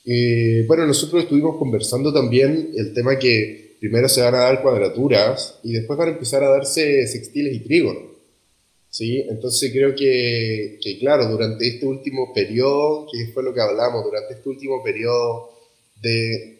[0.06, 5.60] Y, bueno, nosotros estuvimos conversando también el tema que primero se van a dar cuadraturas
[5.62, 8.04] y después van a empezar a darse sextiles y trígonos.
[8.90, 9.26] ¿sí?
[9.28, 14.36] Entonces creo que, que, claro, durante este último periodo, que fue lo que hablamos, durante
[14.36, 15.50] este último periodo
[16.02, 16.60] de,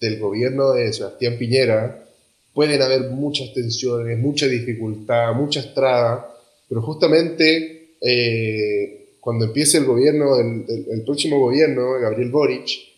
[0.00, 2.08] del gobierno de Sebastián Piñera,
[2.54, 6.24] pueden haber muchas tensiones, mucha dificultad, muchas trabas,
[6.68, 12.89] pero justamente eh, cuando empiece el gobierno, el, el próximo gobierno, Gabriel Boric,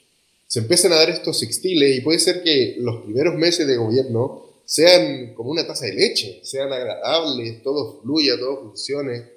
[0.53, 4.45] se empiezan a dar estos sextiles y puede ser que los primeros meses de gobierno
[4.67, 9.31] sean como una taza de leche, sean agradables, todo fluya, todo funcione.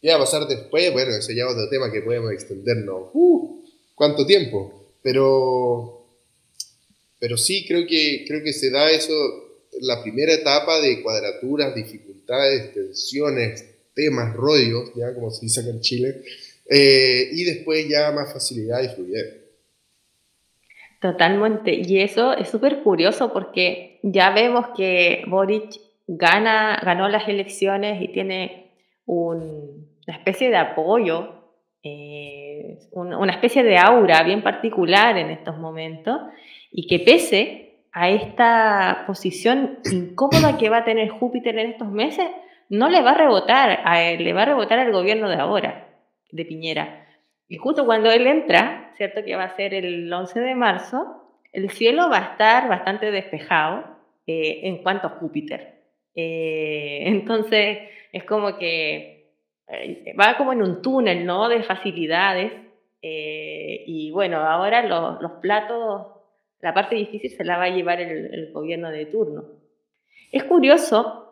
[0.00, 0.90] ¿Qué va a pasar después?
[0.94, 3.10] Bueno, ese ya es otro tema que podemos extendernos.
[3.12, 3.62] Uh,
[3.94, 4.94] ¿Cuánto tiempo?
[5.02, 6.06] Pero,
[7.20, 9.12] pero sí, creo que, creo que se da eso,
[9.82, 13.62] la primera etapa de cuadraturas, dificultades, tensiones,
[13.94, 16.22] temas, rollos, ya como se dice acá en Chile,
[16.70, 19.41] eh, y después ya más facilidad y fluidez.
[21.02, 21.74] Totalmente.
[21.74, 28.06] Y eso es súper curioso porque ya vemos que Boric gana, ganó las elecciones y
[28.06, 28.70] tiene
[29.04, 31.50] una especie de apoyo,
[31.82, 36.20] eh, una especie de aura bien particular en estos momentos
[36.70, 42.28] y que pese a esta posición incómoda que va a tener Júpiter en estos meses,
[42.68, 43.80] no le va a rebotar,
[44.20, 45.88] le va a rebotar al gobierno de ahora,
[46.30, 47.06] de Piñera.
[47.48, 49.22] Y justo cuando él entra, ¿cierto?
[49.24, 53.84] Que va a ser el 11 de marzo, el cielo va a estar bastante despejado
[54.26, 55.82] eh, en cuanto a Júpiter.
[56.14, 57.78] Eh, entonces,
[58.12, 59.34] es como que
[59.68, 61.48] eh, va como en un túnel, ¿no?
[61.48, 62.52] De facilidades.
[63.02, 66.06] y bueno, ahora los, platos,
[66.60, 69.44] la parte difícil se la va a llevar el, el gobierno de turno.
[70.30, 71.31] Es curioso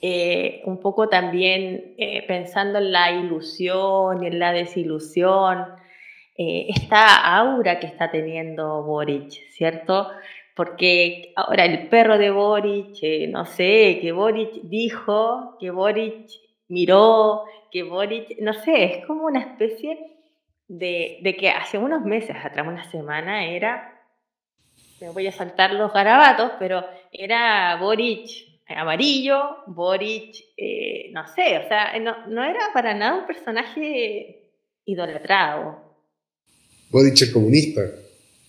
[0.00, 5.66] eh, un poco también eh, pensando en la ilusión y en la desilusión,
[6.36, 10.10] eh, esta aura que está teniendo Boric, ¿cierto?
[10.54, 16.30] Porque ahora el perro de Boric, no sé, que Boric dijo, que Boric
[16.68, 19.98] miró, que Boric, no sé, es como una especie
[20.68, 24.02] de, de que hace unos meses, atrás una semana, era,
[25.00, 31.68] me voy a saltar los garabatos, pero era Boric amarillo, Boric, eh, no sé, o
[31.68, 34.50] sea, no, era para nada un personaje
[34.84, 35.78] idolatrado.
[36.90, 37.80] Boric es comunista.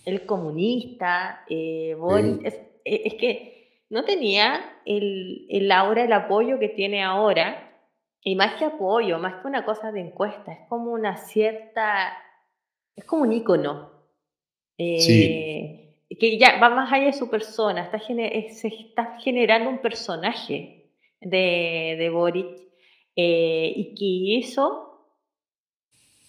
[0.05, 6.69] El comunista, eh, Boric, eh, es, que no tenía el, el aura, el apoyo que
[6.69, 7.63] tiene ahora,
[8.21, 12.13] y más que apoyo, más que una cosa de encuesta, es como una cierta,
[12.95, 13.91] es como un ícono.
[14.77, 20.85] sí que ya va más allá de su persona, está se está generando un personaje
[21.19, 22.47] de, de Boric
[23.15, 24.87] eh, y que eso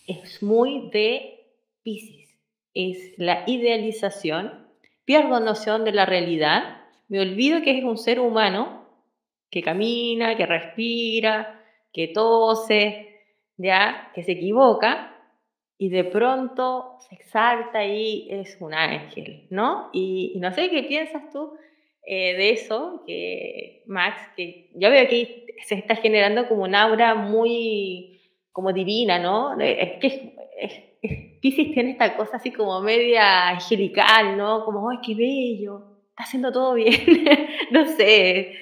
[0.07, 1.47] es muy de
[1.83, 2.35] Pisces,
[2.75, 4.67] es la idealización,
[5.05, 8.87] pierdo noción de la realidad, me olvido que es un ser humano
[9.51, 11.63] que camina, que respira,
[11.93, 13.21] que tose,
[13.57, 15.18] ya, que se equivoca,
[15.79, 19.91] y de pronto se exalta y es un ángel, ¿no?
[19.93, 21.53] Y, no sé qué piensas tú
[22.05, 27.15] eh, de eso, que Max, que yo veo que se está generando como un aura
[27.15, 29.59] muy como divina, ¿no?
[29.61, 30.35] Es que
[31.41, 34.65] tiene esta cosa así como media angelical, ¿no?
[34.65, 35.99] Como, ¡ay, qué bello!
[36.11, 36.93] Está haciendo todo bien.
[37.71, 38.53] no sé,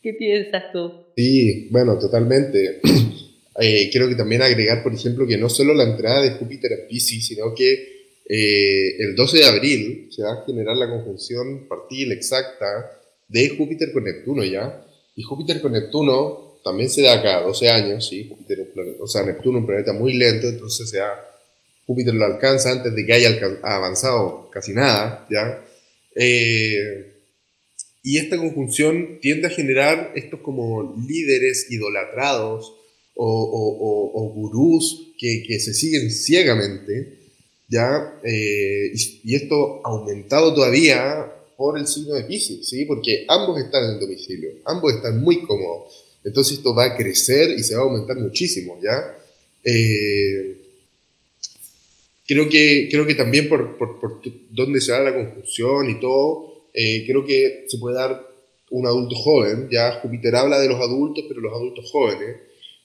[0.00, 1.06] ¿qué piensas tú?
[1.16, 2.80] Sí, bueno, totalmente.
[3.60, 6.88] Eh, quiero que también agregar, por ejemplo, que no solo la entrada de Júpiter a
[6.88, 7.72] Pisces, sino que
[8.28, 12.66] eh, el 12 de abril se va a generar la conjunción partil exacta
[13.28, 14.86] de Júpiter con Neptuno ya.
[15.16, 18.28] Y Júpiter con Neptuno también se da cada 12 años, ¿sí?
[18.28, 21.28] Júpiter, o sea, Neptuno un planeta muy lento, entonces se da
[21.86, 25.64] Júpiter lo alcanza antes de que haya avanzado casi nada, ¿ya?
[26.14, 27.12] Eh,
[28.04, 32.74] y esta conjunción tiende a generar estos como líderes idolatrados
[33.14, 37.18] o, gurús que, se siguen ciegamente,
[37.68, 38.20] ¿ya?
[38.24, 38.92] Eh,
[39.24, 42.84] y, esto aumentado todavía por el signo de Pisces, ¿sí?
[42.84, 46.04] Porque ambos están en domicilio, ambos están muy cómodos.
[46.24, 49.16] Entonces esto va a crecer y se va a aumentar muchísimo, ¿ya?
[49.64, 50.56] Eh,
[52.26, 54.20] creo que, creo que también por, por, por
[54.50, 58.32] dónde se da la conjunción y todo, eh, creo que se puede dar
[58.70, 62.36] un adulto joven, ya Júpiter habla de los adultos, pero los adultos jóvenes,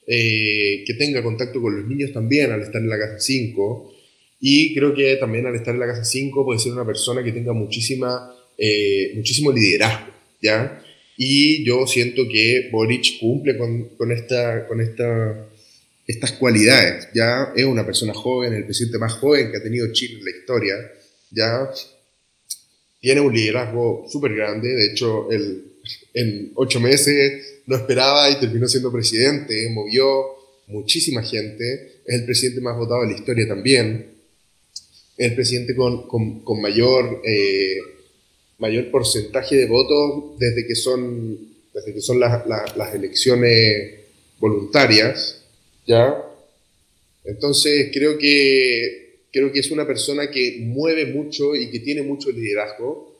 [0.08, 3.93] eh, que tenga contacto con los niños también al estar en la casa 5,
[4.39, 7.32] y creo que también al estar en la casa 5 puede ser una persona que
[7.32, 10.84] tenga muchísima, eh, muchísimo liderazgo, ¿ya?
[11.17, 15.48] Y yo siento que Boric cumple con, con esta, con esta
[16.08, 17.10] estas cualidades.
[17.13, 20.32] Ya es una persona joven, el presidente más joven que ha tenido Chile en la
[20.32, 20.76] historia.
[21.32, 21.70] Ya
[23.02, 24.70] tiene un liderazgo súper grande.
[24.70, 25.74] De hecho, él,
[26.13, 29.69] en ocho meses no esperaba y terminó siendo presidente.
[29.69, 30.26] Movió
[30.67, 32.02] muchísima gente.
[32.06, 34.12] Es el presidente más votado de la historia también.
[35.17, 37.78] Es el presidente con, con, mayor, eh,
[38.60, 41.38] mayor porcentaje de votos desde que son,
[41.73, 43.95] desde que son las, las elecciones
[44.39, 45.43] voluntarias.
[45.86, 46.23] ¿ya?
[47.26, 52.32] Entonces creo que, creo que es una persona que mueve mucho y que tiene mucho
[52.32, 53.16] liderazgo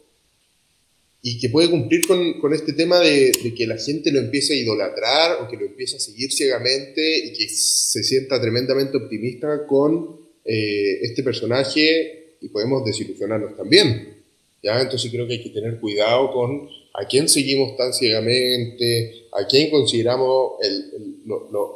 [1.30, 4.56] y que puede cumplir con, con este tema de, que la gente lo empiece a
[4.56, 10.22] idolatrar o que lo empiece a seguir ciegamente y que se sienta tremendamente optimista con
[10.46, 14.24] eh, este personaje y podemos desilusionarnos también.
[14.64, 14.80] ¿ya?
[14.80, 19.70] Entonces creo que hay que tener cuidado con a quién seguimos tan ciegamente, a quién
[19.70, 21.26] consideramos el,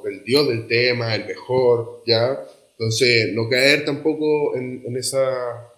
[0.10, 2.40] el Dios del tema, el mejor, ¿ya?
[2.80, 5.72] Entonces, no caer tampoco en, en esa,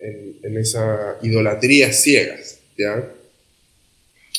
[0.00, 2.49] en, esa idolatría ciegas,
[2.80, 3.04] ¿ya?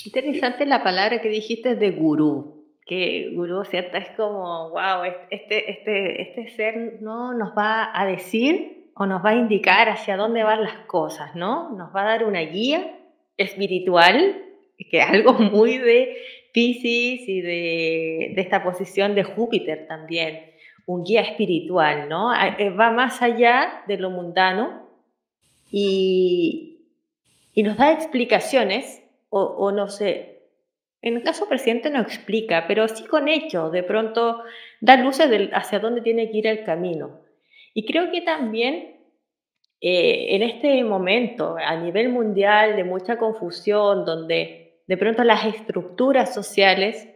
[0.06, 3.98] Interesante la palabra que dijiste de gurú, que gurú, ¿cierto?
[3.98, 9.32] Es como, wow, este, este, este ser no nos va a decir o nos va
[9.32, 11.70] a indicar hacia dónde van las cosas, ¿no?
[11.76, 12.98] Nos va a dar una guía
[13.38, 14.44] espiritual,
[14.90, 16.18] que es algo muy de
[16.52, 20.52] Pisces y de, esta posición de Júpiter también,
[20.86, 22.34] un guía espiritual, ¿no?
[22.34, 24.90] Eh, va más allá de lo mundano
[25.72, 26.81] y,
[27.54, 30.42] y nos da explicaciones, o, no sé,
[31.02, 34.44] en el caso presidente no explica, pero sí con hechos, de pronto
[34.82, 37.22] da luces hacia dónde tiene que ir el camino.
[37.74, 39.02] Y creo que también
[39.80, 46.34] eh, en este momento, a nivel mundial, de mucha confusión, donde de pronto las estructuras
[46.34, 47.08] sociales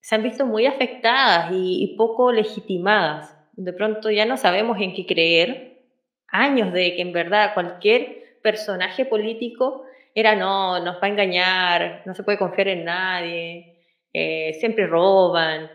[0.00, 3.34] se han visto muy afectadas y, poco legitimadas.
[3.52, 5.84] De pronto ya no sabemos en qué creer.
[6.28, 12.14] Años de que en verdad cualquier personaje político era no, nos va a engañar, no
[12.14, 13.76] se puede confiar en nadie,
[14.12, 15.70] eh, siempre roban.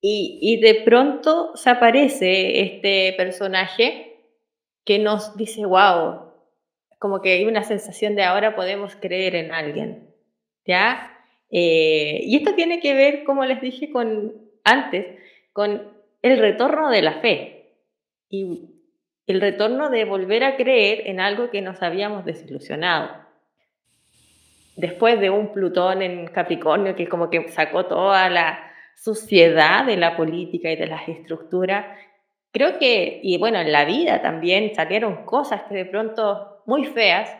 [0.00, 4.16] Y, y, de pronto se aparece este personaje
[4.84, 6.32] que nos dice, wow,
[6.98, 10.12] como que hay una sensación de ahora podemos creer en alguien.
[10.66, 11.12] ¿ya?
[11.50, 14.32] Eh, y esto tiene que ver, como les dije con,
[14.64, 15.18] antes,
[15.52, 17.76] con el retorno de la fe
[19.26, 23.10] el retorno de volver a creer en algo que nos habíamos desilusionado.
[24.76, 28.58] Después de un Plutón en Capricornio que como que sacó toda la
[28.96, 31.86] suciedad de la política y de las estructuras,
[32.52, 37.30] creo que, y bueno, en la vida también salieron cosas que de pronto muy feas,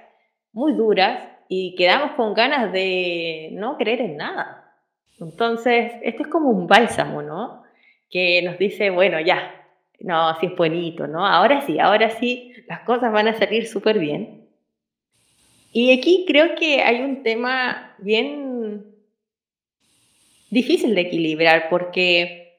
[0.53, 4.75] muy duras, y quedamos con ganas de no creer en nada.
[5.21, 7.63] Entonces, esto es como un bálsamo, ¿no?
[8.11, 9.62] Que nos dice, bueno, ya,
[10.05, 11.27] no, así es bonito, ¿no?
[11.27, 14.49] Ahora sí, ahora sí, las cosas van a salir súper bien.
[15.73, 18.85] Y aquí creo que hay un tema bien
[20.51, 22.59] difícil de equilibrar porque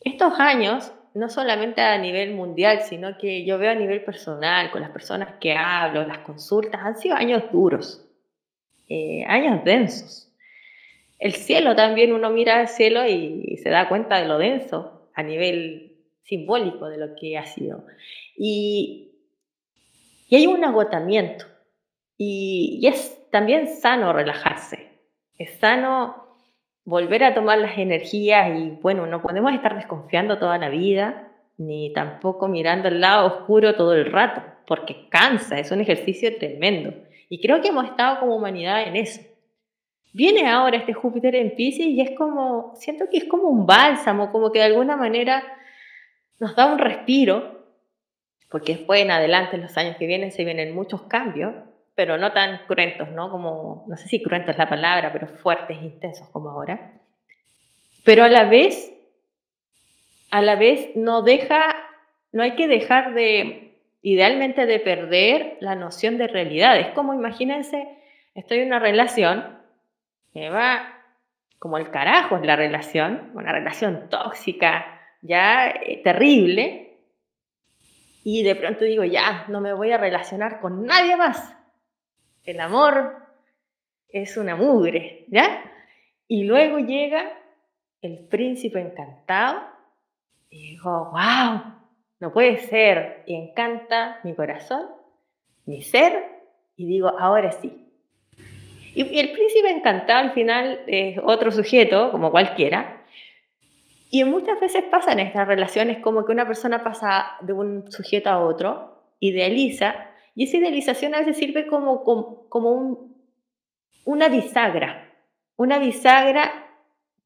[0.00, 4.80] estos años no solamente a nivel mundial, sino que yo veo a nivel personal, con
[4.80, 8.06] las personas que hablo, las consultas, han sido años duros
[8.92, 10.32] eh, años densos.
[11.20, 15.22] El cielo también, uno mira al cielo y, se da cuenta de lo denso a
[15.22, 15.89] nivel
[16.30, 17.84] simbólico de lo que ha sido.
[18.36, 19.10] Y,
[20.28, 21.44] y hay un agotamiento.
[22.16, 24.88] Y, es también sano relajarse.
[25.36, 26.38] Es sano
[26.84, 31.92] volver a tomar las energías y bueno, no podemos estar desconfiando toda la vida, ni
[31.92, 36.94] tampoco mirando el lado oscuro todo el rato, porque cansa, es un ejercicio tremendo.
[37.28, 39.20] Y creo que hemos estado como humanidad en eso.
[40.12, 44.32] Viene ahora este Júpiter en Pisces y es como, siento que es como un bálsamo,
[44.32, 45.42] como que de alguna manera
[46.40, 47.60] nos da un respiro,
[48.48, 51.54] porque después en adelante, en los años que vienen, se vienen muchos cambios,
[51.94, 53.30] pero no tan cruentos, ¿no?
[53.30, 56.92] Como, no sé si cruento es la palabra, pero fuertes, intensos como ahora.
[58.04, 58.90] Pero a la vez,
[60.30, 61.76] a la vez no deja,
[62.32, 66.80] no hay que dejar de, idealmente de perder la noción de realidad.
[66.80, 67.86] Es como, imagínense,
[68.34, 69.58] estoy en una relación,
[70.32, 70.96] que va
[71.58, 76.98] como el carajo en la relación, una relación tóxica, ya eh, terrible,
[78.22, 81.56] y de pronto digo, ya, no me voy a relacionar con nadie más
[82.44, 83.16] el amor
[84.08, 85.62] es una mugre, ¿ya?
[86.26, 87.30] Y luego llega
[88.02, 89.60] el príncipe encantado
[90.48, 91.74] y digo, wow,
[92.18, 93.22] no puede ser.
[93.26, 94.86] Y encanta mi corazón,
[95.66, 96.24] mi ser,
[96.76, 97.86] y digo, ahora sí.
[98.94, 102.99] Y, el príncipe encantado al final es otro sujeto, como cualquiera.
[104.10, 108.44] Y muchas veces pasan estas relaciones como que una persona pasa de un sujeto a
[108.44, 112.02] otro, idealiza y esa idealización a veces sirve como,
[112.48, 113.08] como,
[114.04, 115.12] una bisagra,
[115.56, 116.66] una bisagra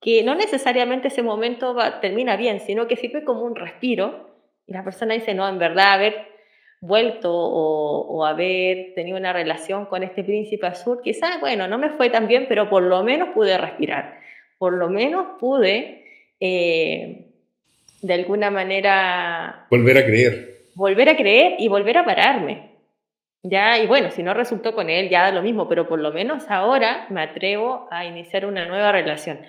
[0.00, 4.34] que no necesariamente ese momento termina bien, sino que sirve como un respiro
[4.66, 6.26] y la persona dice, no, en verdad haber
[6.80, 12.10] vuelto o, haber tenido una relación con este príncipe azul, quizás, bueno, no me fue
[12.10, 14.18] tan bien, pero por lo menos pude respirar,
[14.58, 16.03] por lo menos pude,
[16.40, 17.30] eh,
[18.02, 19.66] de alguna manera...
[19.70, 20.66] Volver a creer.
[20.74, 22.74] Volver a creer y volver a pararme.
[23.42, 26.12] Ya, y bueno, si no resultó con él, ya da lo mismo, pero por lo
[26.12, 29.40] menos ahora me atrevo a iniciar una nueva relación.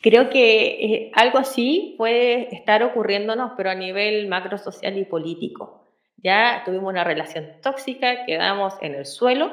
[0.00, 5.92] Creo que eh, algo así puede estar ocurriéndonos, pero a nivel macro social y político.
[6.16, 9.50] Ya tuvimos una relación tóxica, quedamos en el suelo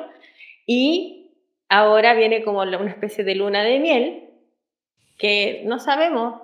[0.66, 1.32] y
[1.70, 4.27] ahora viene como una especie de luna de miel
[5.18, 6.42] que no sabemos,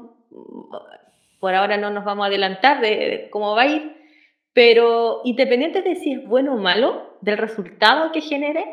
[1.40, 3.96] por ahora no nos vamos a adelantar de cómo va a ir,
[4.54, 8.66] pero independiente de si es bueno o malo, del resultado que genere,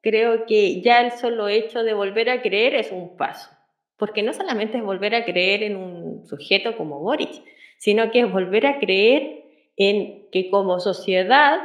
[0.00, 3.50] creo que ya el solo hecho de volver a creer es un paso.
[3.96, 7.42] Porque no solamente es volver a creer en un sujeto como Boris,
[7.78, 9.44] sino que es volver a creer
[9.76, 11.60] en que como sociedad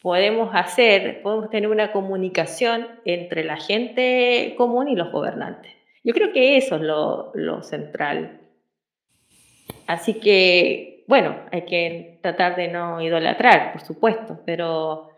[0.00, 5.72] podemos hacer, podemos tener una comunicación entre la gente común y los gobernantes.
[6.04, 8.40] Yo creo que eso es lo, central.
[9.86, 15.08] Así que bueno, hay que tratar de no idolatrar, por supuesto, pero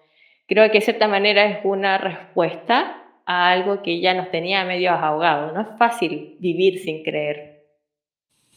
[0.48, 4.90] creo que de cierta manera es una respuesta a algo que ya nos tenía medio
[4.92, 5.52] ahogados.
[5.52, 7.64] No es fácil vivir sin creer.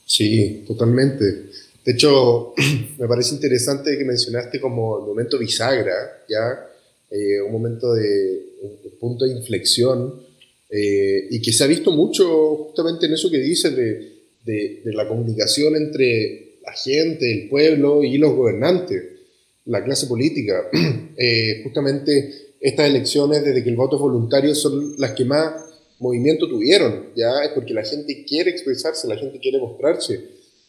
[0.06, 1.24] Sí, totalmente.
[1.84, 2.54] De hecho,
[2.98, 6.68] me parece interesante que mencionaste como el momento bisagra, ¿ya?
[7.12, 10.29] Eh, un momento de un punto de inflexión
[10.70, 14.94] eh, y que se ha visto mucho justamente en eso que dices de, de, de
[14.94, 19.04] la comunicación entre la gente, el pueblo y los gobernantes,
[19.66, 20.70] la clase política.
[21.22, 25.52] Eh, justamente estas elecciones, desde que el voto es voluntario, son las que más
[26.00, 30.18] movimiento tuvieron, ya es porque la gente quiere expresarse, la gente quiere mostrarse.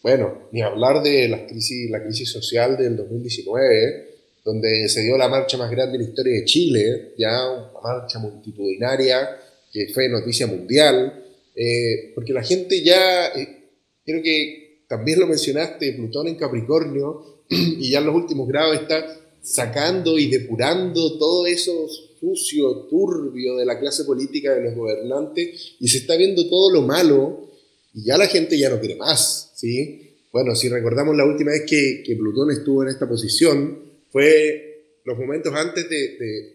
[0.02, 4.08] Bueno, ni hablar de la crisis, la crisis social del 2019,
[4.44, 8.18] donde se dio la marcha más grande en la historia de Chile, ya una marcha
[8.18, 9.38] multitudinaria
[9.72, 13.70] que fue noticia mundial, eh, porque la gente ya, eh,
[14.04, 19.16] creo que también lo mencionaste, Plutón en Capricornio, y ya en los últimos grados está
[19.42, 21.88] sacando y depurando todo eso
[22.20, 26.82] sucio, turbio de la clase política de los gobernantes, y se está viendo todo lo
[26.82, 27.48] malo,
[27.94, 30.16] y ya la gente ya no quiere más, ¿sí?
[30.32, 35.18] Bueno, si recordamos la última vez que, que Plutón estuvo en esta posición, fue los
[35.18, 36.52] momentos antes de, de,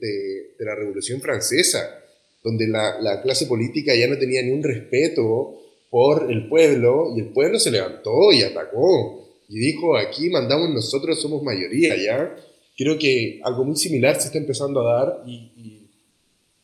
[0.57, 2.04] de, la Revolución Francesa,
[2.45, 5.57] donde la, la clase política ya no tenía ni un respeto
[5.89, 11.19] por el pueblo y el pueblo se levantó y atacó y dijo, aquí mandamos nosotros,
[11.19, 12.35] somos mayoría, ¿ya?
[12.77, 15.87] Creo que algo muy similar se está empezando a dar y,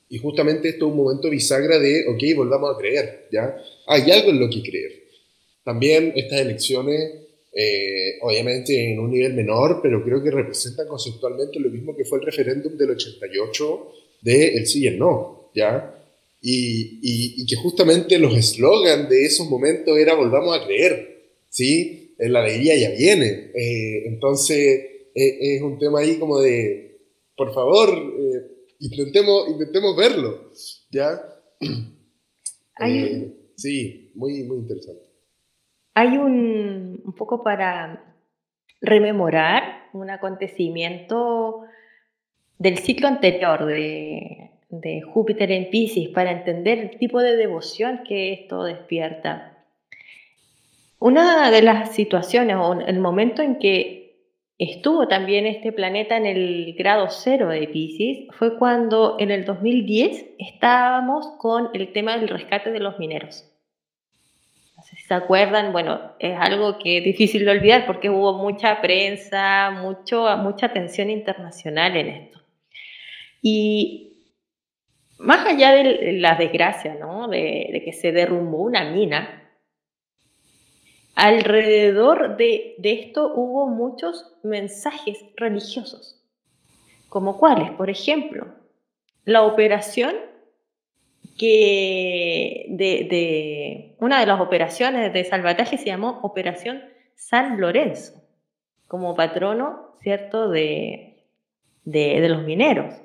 [0.10, 3.58] y, justamente esto es un momento bisagra de, ok, volvamos a creer, ¿ya?
[3.88, 4.92] Hay algo en lo que creer.
[5.64, 7.12] También estas elecciones,
[7.54, 12.20] eh, obviamente en un nivel menor, pero creo que representan conceptualmente lo mismo que fue
[12.20, 15.96] el referéndum del 88 de el sí y el no, ¿ya?
[16.42, 22.16] Y, que justamente los eslogans de esos momentos era volvamos a creer, ¿sí?
[22.18, 23.52] La alegría ya viene.
[23.54, 24.58] Eh, entonces,
[25.14, 27.00] eh, es un tema ahí como de,
[27.36, 30.52] por favor, eh, intentemos, intentemos verlo,
[30.92, 31.22] ¿ya?
[33.56, 35.04] sí, muy, muy interesante.
[35.94, 38.16] Hay un, un poco para
[38.80, 41.62] rememorar un acontecimiento
[42.58, 48.34] del ciclo anterior de, de Júpiter en Pisces para entender el tipo de devoción que
[48.34, 49.66] esto despierta.
[51.00, 54.02] Una de las situaciones o el momento en que
[54.58, 60.26] estuvo también este planeta en el grado cero de Pisces fue cuando en el 2010
[60.38, 63.52] estábamos con el tema del rescate de los mineros.
[64.78, 68.34] No sé si se acuerdan, bueno, es algo que es difícil de olvidar porque hubo
[68.34, 72.42] mucha prensa, mucho, mucha atención internacional en esto.
[73.42, 74.11] Y
[75.22, 77.28] más allá de la desgracia, ¿no?
[77.28, 79.50] de, que se derrumbó una mina,
[81.16, 86.20] alrededor de, esto hubo muchos mensajes religiosos,
[87.08, 88.48] como cuáles, por ejemplo,
[89.24, 90.16] la operación
[91.38, 96.84] que de, una de las operaciones de salvataje se llamó Operación
[97.16, 98.24] San Lorenzo,
[98.88, 101.24] como patrono, ¿cierto?, de,
[101.86, 102.96] de los mineros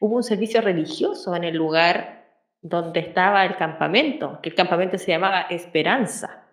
[0.00, 2.24] hubo un servicio religioso en el lugar
[2.62, 6.44] donde estaba el campamento, que el campamento se llamaba Esperanza.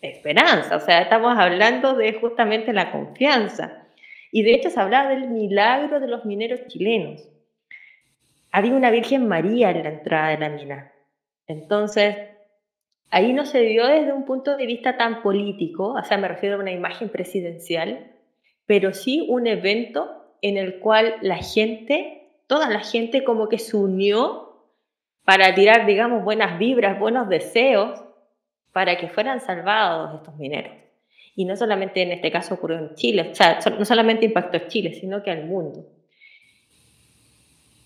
[0.00, 3.84] Esperanza, o sea, estamos hablando de justamente la confianza.
[4.32, 7.28] Y de hecho se hablaba del milagro de los mineros chilenos.
[8.50, 10.92] Había una Virgen María en la entrada de la mina.
[11.46, 12.16] Entonces,
[13.10, 16.56] ahí no se dio desde un punto de vista tan político, o sea, me refiero
[16.56, 18.12] a una imagen presidencial,
[18.66, 22.19] pero sí un evento en el cual la gente
[22.50, 24.48] toda la gente como que se unió
[25.24, 28.00] para tirar, digamos, buenas vibras, buenos deseos
[28.72, 30.72] para que fueran salvados estos mineros.
[31.36, 34.66] Y no solamente en este caso ocurrió en Chile, o sea, no solamente impactó a
[34.66, 35.86] Chile, sino que al mundo.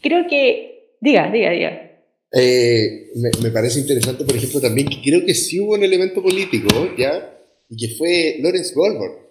[0.00, 1.90] Creo que, diga, diga, diga.
[2.32, 3.10] Eh,
[3.42, 7.38] me, parece interesante, por ejemplo, también que creo que sí hubo un elemento político, ¿ya?
[7.68, 9.28] Y que fue Lawrence Goldberg.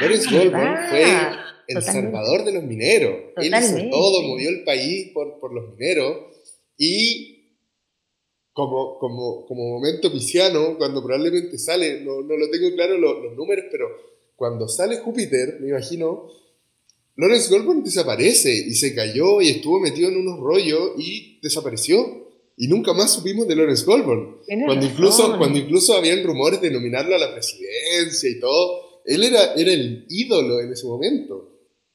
[0.00, 1.04] Lawrence ah, Goldberg fue
[1.68, 3.16] el salvador de los mineros.
[3.36, 6.18] Él hizo todo, movió el país por, por los mineros.
[6.76, 7.34] Y
[8.52, 13.36] como, como, como momento pisciano, cuando probablemente sale, no, no lo tengo claro los, los,
[13.36, 13.86] números, pero
[14.36, 16.28] cuando sale Júpiter, me imagino,
[17.16, 22.22] Lawrence Goldman desaparece y se cayó y estuvo metido en unos rollos y desapareció.
[22.56, 24.36] Y nunca más supimos de Lawrence Goldman.
[24.66, 29.54] Cuando incluso, cuando incluso habían rumores de nominarlo a la presidencia y todo, él era,
[29.54, 31.53] era el ídolo en ese momento.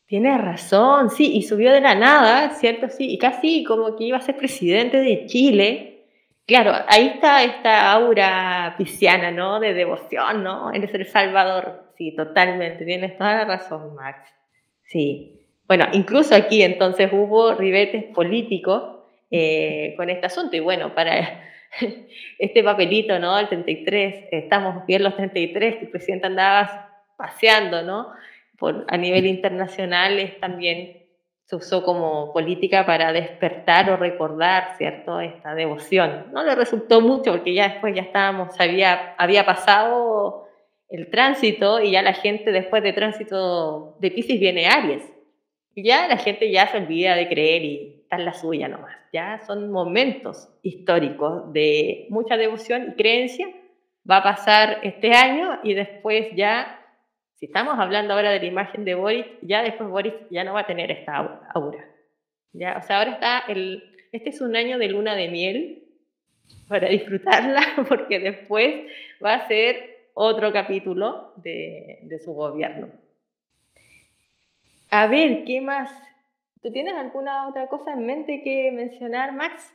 [0.09, 2.89] Tienes razón, sí, y subió de la nada, ¿cierto?
[2.89, 6.07] Sí, y casi como que iba a ser presidente de Chile.
[6.47, 9.59] Claro, ahí está esta aura pisciana, ¿no?
[9.59, 10.71] De devoción, ¿no?
[10.73, 11.93] Eres el Salvador.
[11.95, 14.27] Sí, totalmente, tienes toda la razón, Max.
[14.81, 15.45] Sí.
[15.67, 20.55] Bueno, incluso aquí entonces hubo ribetes políticos eh, con este asunto.
[20.55, 21.43] Y bueno, para
[22.39, 23.37] este papelito, ¿no?
[23.37, 28.07] El 33, estamos bien los 33, que el presidente andaba paseando, ¿no?
[28.87, 30.99] A nivel internacional es también
[31.49, 36.27] se usó como política para despertar o recordar, ¿cierto?, esta devoción.
[36.31, 40.47] No le resultó mucho porque ya después ya estábamos, había, había pasado
[40.89, 45.03] el tránsito y ya la gente después de tránsito de Pisces viene Aries.
[45.73, 48.95] Y ya la gente ya se olvida de creer y está en la suya nomás.
[49.11, 53.47] Ya son momentos históricos de mucha devoción y creencia.
[54.09, 56.78] Va a pasar este año y después ya
[57.39, 60.61] si estamos hablando ahora de la imagen de Boris, ya después Boris ya no va
[60.61, 61.15] a tener esta
[61.53, 61.85] aura.
[62.53, 65.83] O sea, ahora está el, este es un año de luna de miel
[66.67, 68.91] para disfrutarla, porque después
[69.23, 72.89] va a ser otro capítulo de su gobierno.
[74.91, 75.91] A ver, ¿qué más?
[76.61, 79.73] ¿Tú tienes alguna otra cosa en mente que mencionar, Max?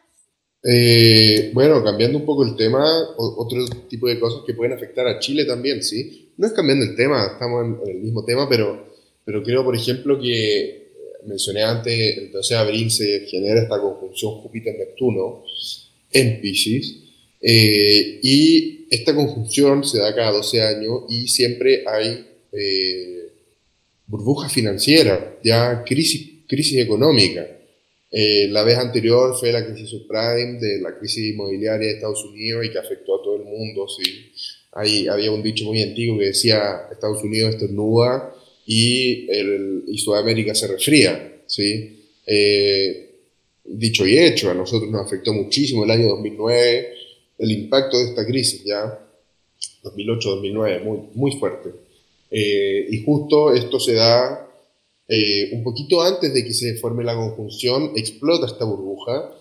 [0.67, 2.83] Eh, bueno, cambiando un poco el tema,
[3.19, 6.31] otro tipo de cosas que pueden afectar a Chile también, ¿sí?
[6.39, 8.95] No es cambiando el tema, estamos en, el mismo tema, pero,
[9.27, 10.89] pero creo, por ejemplo, que eh,
[11.27, 15.45] mencioné antes, el 12 de abril se genera esta conjunción Júpiter-Neptuno
[16.13, 16.97] en Pisces,
[17.43, 22.27] eh, y esta conjunción se da cada 12 años y siempre hay
[24.07, 27.47] burbuja financiera, ya crisis, crisis económica.
[28.17, 32.65] Eh, la vez anterior fue la crisis subprime, de la crisis inmobiliaria de Estados Unidos
[32.65, 33.89] y que afectó a todo el mundo.
[33.89, 34.31] ¿sí?
[34.71, 38.33] Ahí había un dicho muy antiguo que decía Estados Unidos estornuda
[38.67, 41.43] y, el, y Sudamérica se resfría.
[41.47, 42.05] ¿sí?
[42.25, 43.11] Eh,
[43.65, 46.95] dicho y hecho, a nosotros nos afectó muchísimo el año 2009,
[47.39, 48.97] el impacto de esta crisis ya,
[49.83, 51.71] 2008-2009, muy, muy fuerte.
[52.31, 54.44] Eh, y justo esto se da
[55.09, 59.35] eh, un poquito antes de que se forme la conjunción, explota esta burbuja.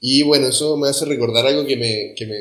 [0.00, 2.38] Y bueno, eso me hace recordar algo que me, que me,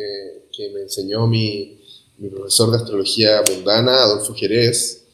[0.56, 1.80] que me enseñó mi,
[2.18, 5.06] mi, profesor de astrología mundana, Adolfo Jerez,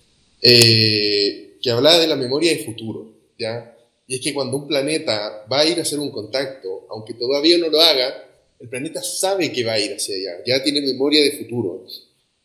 [0.41, 3.13] eh, que hablaba de la memoria del futuro.
[3.37, 3.75] ¿ya?
[4.07, 7.57] Y es que cuando un planeta va a ir a hacer un contacto, aunque todavía
[7.59, 8.25] no lo haga,
[8.59, 11.85] el planeta sabe que va a ir hacia allá, ya tiene memoria de futuro.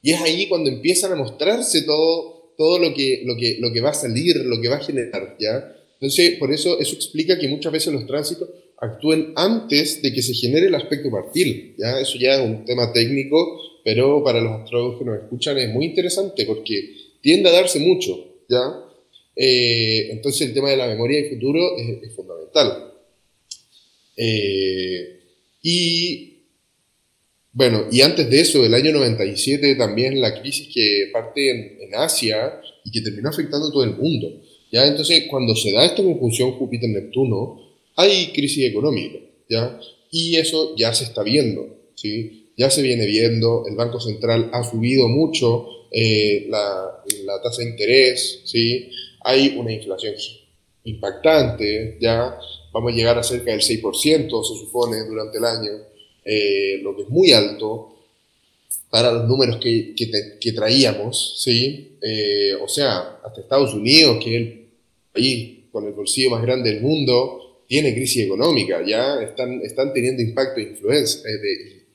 [0.03, 3.81] Y es ahí cuando empiezan a mostrarse todo, todo lo, que, lo, que, lo que
[3.81, 5.77] va a salir, lo que va a generar, ¿ya?
[5.95, 8.49] Entonces, por eso eso explica que muchas veces los tránsitos
[8.79, 12.01] actúen antes de que se genere el aspecto partil, ¿ya?
[12.01, 15.87] Eso ya es un tema técnico, pero para los astrólogos que nos escuchan es muy
[15.87, 18.85] interesante porque tiende a darse mucho, ¿ya?
[19.37, 22.93] Eh, entonces el tema de la memoria y futuro es, fundamental.
[24.17, 25.21] Eh,
[25.63, 26.34] y
[27.55, 31.51] bueno, y antes de eso, el año 97 también la crisis que parte
[31.85, 34.43] en, Asia y que terminó afectando a todo el mundo.
[34.73, 34.85] ¿ya?
[34.85, 39.79] Entonces, cuando se da esta conjunción Júpiter-Neptuno, hay crisis económica, ¿ya?
[40.11, 42.51] Y eso ya se está viendo, ¿sí?
[42.57, 47.71] Ya se viene viendo, el Banco Central ha subido mucho eh, la, la, tasa de
[47.71, 48.91] interés, ¿sí?
[49.23, 50.15] Hay una inflación
[50.83, 52.37] impactante, ¿ya?
[52.73, 55.71] Vamos a llegar a cerca del 6%, se supone, durante el año,
[56.25, 57.95] eh, lo que es muy alto
[58.91, 59.95] para los números que,
[60.41, 61.99] que, traíamos, ¿sí?
[62.01, 64.69] Eh, o sea, hasta Estados Unidos, que es el
[65.13, 70.23] país con el bolsillo más grande del mundo, tiene crisis económica, ya están, están teniendo
[70.23, 71.87] impacto e influencia, eh, de,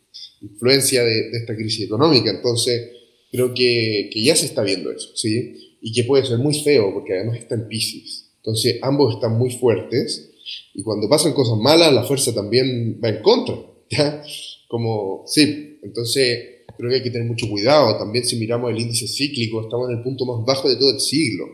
[0.41, 2.31] influencia de, de, esta crisis económica.
[2.31, 2.89] Entonces,
[3.31, 5.77] creo que, que, ya se está viendo eso, ¿sí?
[5.81, 8.31] Y que puede ser muy feo, porque además está en Pisces.
[8.37, 10.31] Entonces, ambos están muy fuertes
[10.73, 13.55] y cuando pasan cosas malas, la fuerza también va en contra,
[13.97, 14.23] ¿ya?
[14.67, 17.97] Como, sí, entonces creo que hay que tener mucho cuidado.
[17.97, 20.99] También si miramos el índice cíclico, estamos en el punto más bajo de todo el
[20.99, 21.45] siglo.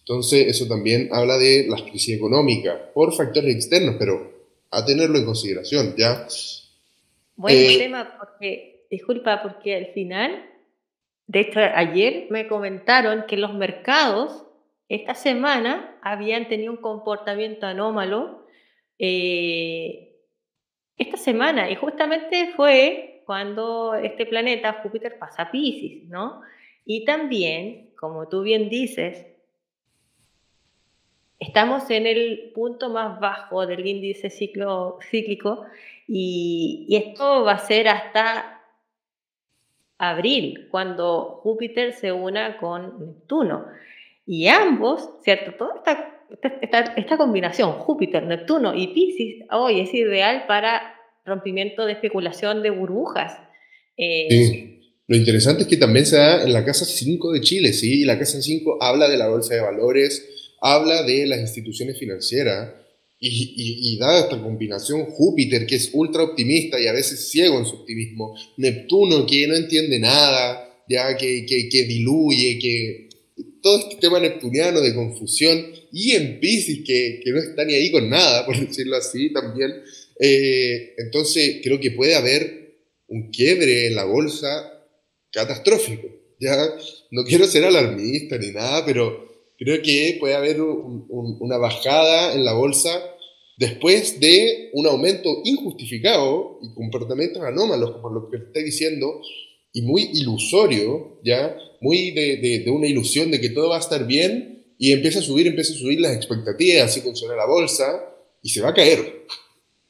[0.00, 4.32] Entonces, eso también habla de las crisis económicas por factores externos, pero
[4.70, 6.26] a tenerlo en consideración, ¿ya?
[7.36, 10.44] Buen eh, tema, porque, disculpa, porque al final,
[11.26, 14.44] de hecho, ayer me comentaron que los mercados
[14.88, 18.46] esta semana habían tenido un comportamiento anómalo
[18.98, 20.13] eh,
[20.96, 26.42] esta semana y justamente fue cuando este planeta Júpiter pasa a Pisces, ¿no?
[26.84, 29.26] Y también, como tú bien dices,
[31.38, 35.64] estamos en el punto más bajo del índice ciclo, cíclico
[36.06, 38.62] y, esto va a ser hasta
[39.98, 43.66] abril, cuando Júpiter se una con Neptuno.
[44.26, 45.52] Y ambos, ¿cierto?
[45.52, 52.62] Toda esta, esta, combinación, Júpiter, Neptuno y Pisces, hoy es ideal para rompimiento de especulación
[52.62, 53.32] de burbujas.
[53.96, 54.70] Eh, sí.
[55.06, 58.02] Lo interesante es que también se da en la Casa 5 de Chile, ¿sí?
[58.02, 62.72] Y la Casa 5 habla de la bolsa de valores, habla de las instituciones financieras,
[63.20, 67.64] y, y, dada esta combinación, Júpiter, que es ultra optimista y a veces ciego en
[67.64, 73.03] su optimismo, Neptuno, que no entiende nada, ya que, que, que diluye, que
[73.64, 77.90] todo este tema neptuniano de confusión, y en Pisces, que, que no está ni ahí
[77.90, 79.72] con nada, por decirlo así también.
[80.20, 82.76] Eh, entonces, creo que puede haber
[83.08, 84.70] un quiebre en la bolsa
[85.32, 86.08] catastrófico.
[86.38, 86.54] ¿ya?
[87.10, 92.52] No quiero ser alarmista ni nada, pero creo que puede haber una bajada en la
[92.52, 92.90] bolsa
[93.56, 99.22] después de un aumento injustificado y comportamientos anómalos, como lo que estoy diciendo,
[99.74, 101.58] y muy ilusorio, ¿ya?
[101.80, 105.22] Muy de, de, una ilusión de que todo va a estar bien y empieza a
[105.22, 108.02] subir, empieza a subir las expectativas, así funciona la bolsa
[108.40, 109.26] y se va a caer,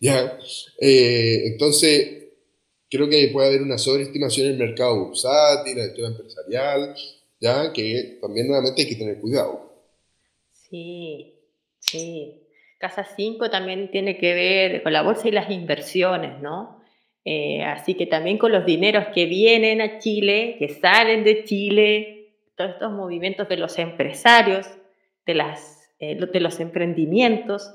[0.00, 0.38] ¿ya?
[0.80, 2.28] Eh, entonces,
[2.90, 6.94] creo que puede haber una sobreestimación en el mercado bursátil, en el tema empresarial,
[7.38, 7.72] ¿ya?
[7.74, 9.70] Que también nuevamente hay que tener cuidado.
[10.50, 11.34] Sí,
[11.78, 12.40] sí.
[12.78, 16.83] Casa 5 también tiene que ver con la bolsa y las inversiones, ¿no?
[17.24, 22.34] Eh, así que también con los dineros que vienen a Chile, que salen de Chile,
[22.56, 24.68] todos estos movimientos de los empresarios,
[25.24, 27.74] de, las, eh, de los emprendimientos.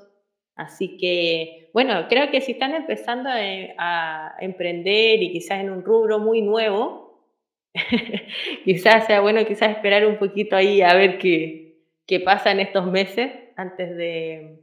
[0.55, 6.19] Así que, bueno, creo que si están empezando a, emprender y quizás en un rubro
[6.19, 7.25] muy nuevo,
[8.65, 12.85] quizás sea bueno quizás esperar un poquito ahí a ver qué, qué pasa en estos
[12.87, 14.59] meses antes de,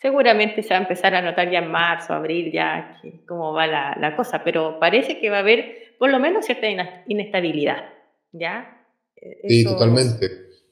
[0.00, 4.14] seguramente se va a empezar a notar ya en marzo, abril, ya cómo va la,
[4.16, 6.68] cosa, pero parece que va a haber por lo menos cierta
[7.06, 7.84] inestabilidad,
[8.32, 8.84] ¿ya?
[9.16, 10.26] E, sí, totalmente.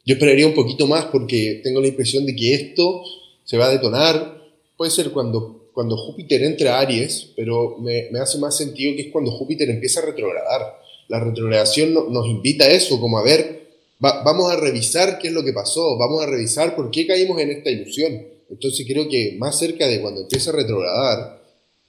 [0.04, 3.02] Yo esperaría un poquito más porque tengo la impresión de que esto
[3.42, 4.40] se va a detonar,
[4.76, 9.02] puede ser cuando, cuando Júpiter entra a Aries, pero me, me, hace más sentido que
[9.02, 10.80] es cuando Júpiter empieza a retrogradar.
[11.08, 13.66] La retrogradación nos invita a eso, como a ver,
[13.98, 17.50] vamos a revisar qué es lo que pasó, vamos a revisar por qué caímos en
[17.50, 18.35] esta ilusión.
[18.48, 21.42] Entonces creo que más cerca de cuando empieza a retrogradar,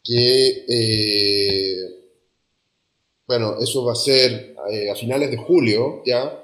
[0.04, 1.76] que, eh,
[3.28, 6.44] bueno, eso va a ser eh, a finales de julio, ya,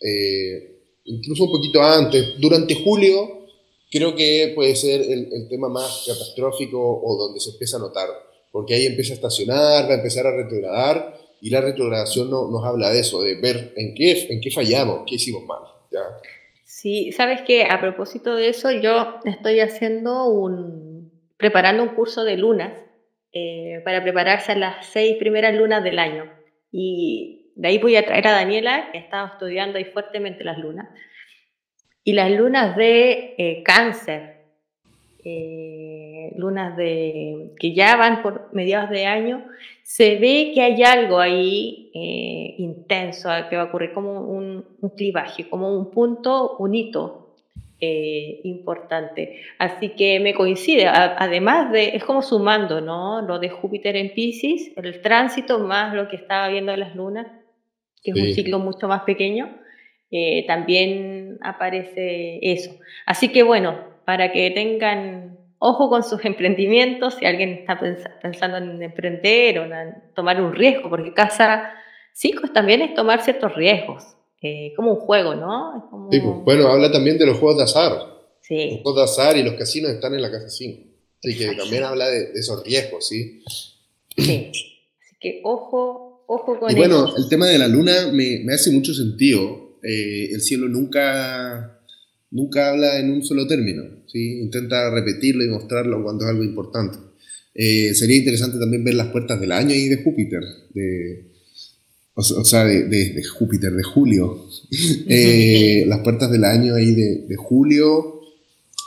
[0.00, 3.46] eh, incluso un poquito antes, durante julio,
[3.90, 8.08] creo que puede ser el, tema más catastrófico o donde se empieza a notar,
[8.50, 12.64] porque ahí empieza a estacionar, va a empezar a retrogradar, y la retrogradación no, nos
[12.64, 15.62] habla de eso, de ver en qué, en qué fallamos, qué hicimos mal.
[15.90, 16.00] ¿ya?
[16.82, 22.36] Sí, sabes que a propósito de eso, yo estoy haciendo un, preparando un curso de
[22.36, 22.72] lunas
[23.32, 26.28] eh, para prepararse a las seis primeras lunas del año.
[26.72, 30.88] Y de ahí voy a traer a Daniela, que ha estudiando ahí fuertemente las lunas.
[32.02, 34.38] Y las lunas de eh, cáncer,
[35.24, 39.46] eh, lunas de, que ya van por mediados de año,
[39.82, 41.90] se ve que hay algo ahí
[42.58, 47.22] intenso que va a ocurrir, como un, un clivaje, como un punto, un hito
[47.84, 49.40] eh, importante.
[49.58, 53.22] Así que me coincide, además de, es como sumando, ¿no?
[53.22, 57.26] Lo de Júpiter en Pisces, el tránsito más lo que estaba viendo las lunas,
[58.00, 59.58] que es un ciclo mucho más pequeño,
[60.12, 62.70] eh, también aparece eso.
[63.04, 65.31] Así que bueno, para que tengan
[65.64, 67.78] ojo con sus emprendimientos, si alguien está
[68.20, 71.70] pensando en emprender o en tomar un riesgo, porque casa
[72.14, 74.02] 5 también es tomar ciertos riesgos.
[74.42, 76.08] Eh, como un juego, ¿no?
[76.10, 77.92] Sí, pues, bueno, habla también de los juegos de azar.
[78.40, 78.70] Sí.
[78.72, 80.82] Los juegos de azar y los casinos están en la casa 5.
[81.22, 83.44] Así que también habla de, esos riesgos, ¿sí?
[84.16, 84.50] Sí.
[84.50, 88.72] Así que ojo, ojo con Y bueno, el tema de la luna me, me hace
[88.72, 89.78] mucho sentido.
[89.84, 91.71] Eh, el cielo nunca,
[92.32, 94.40] nunca habla en un solo término, ¿sí?
[94.40, 96.98] Intenta repetirlo y mostrarlo cuando es algo importante.
[97.54, 100.42] Eh, sería interesante también ver las puertas del año y de Júpiter,
[100.74, 101.32] de,
[102.14, 104.46] o, sea, de, Júpiter, de julio,
[105.08, 108.20] eh, las puertas del año ahí de, julio,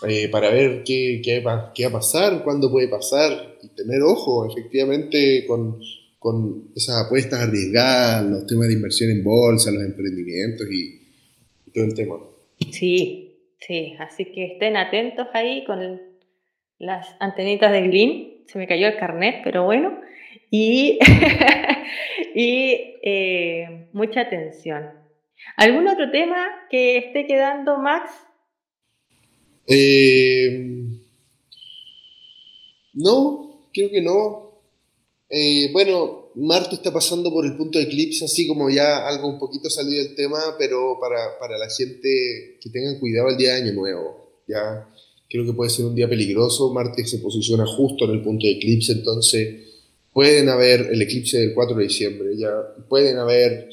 [0.08, 4.02] eh, para ver qué, qué, va, qué, va, a pasar, cuándo puede pasar, y tener
[4.02, 5.80] ojo, efectivamente, con,
[6.20, 11.02] con esas apuestas arriesgadas, los temas de inversión en bolsa, los emprendimientos y,
[11.72, 12.16] todo el tema.
[12.72, 13.25] Sí,
[13.60, 16.02] sí, así que estén atentos ahí con
[16.78, 18.44] las antenitas de Green.
[18.48, 20.00] Se me cayó el carnet, pero bueno.
[20.52, 21.00] Y
[22.36, 24.92] y eh, mucha atención.
[25.58, 28.12] ¿Algún otro tema que esté quedando, Max?
[29.68, 30.86] Eh,
[32.94, 34.62] no, creo que no.
[35.30, 39.40] Eh, bueno, Marte está pasando por el punto de eclipse, así como ya algo un
[39.40, 43.62] poquito salido del tema, pero para, para la gente que tengan cuidado el día de
[43.64, 44.42] Año Nuevo.
[44.48, 44.88] Ya
[45.30, 46.74] creo que puede ser un día peligroso.
[46.74, 49.66] Marte se posiciona justo en el punto de eclipse, entonces
[50.14, 52.52] pueden haber el eclipse del 4 de diciembre, ya
[52.88, 53.70] pueden haber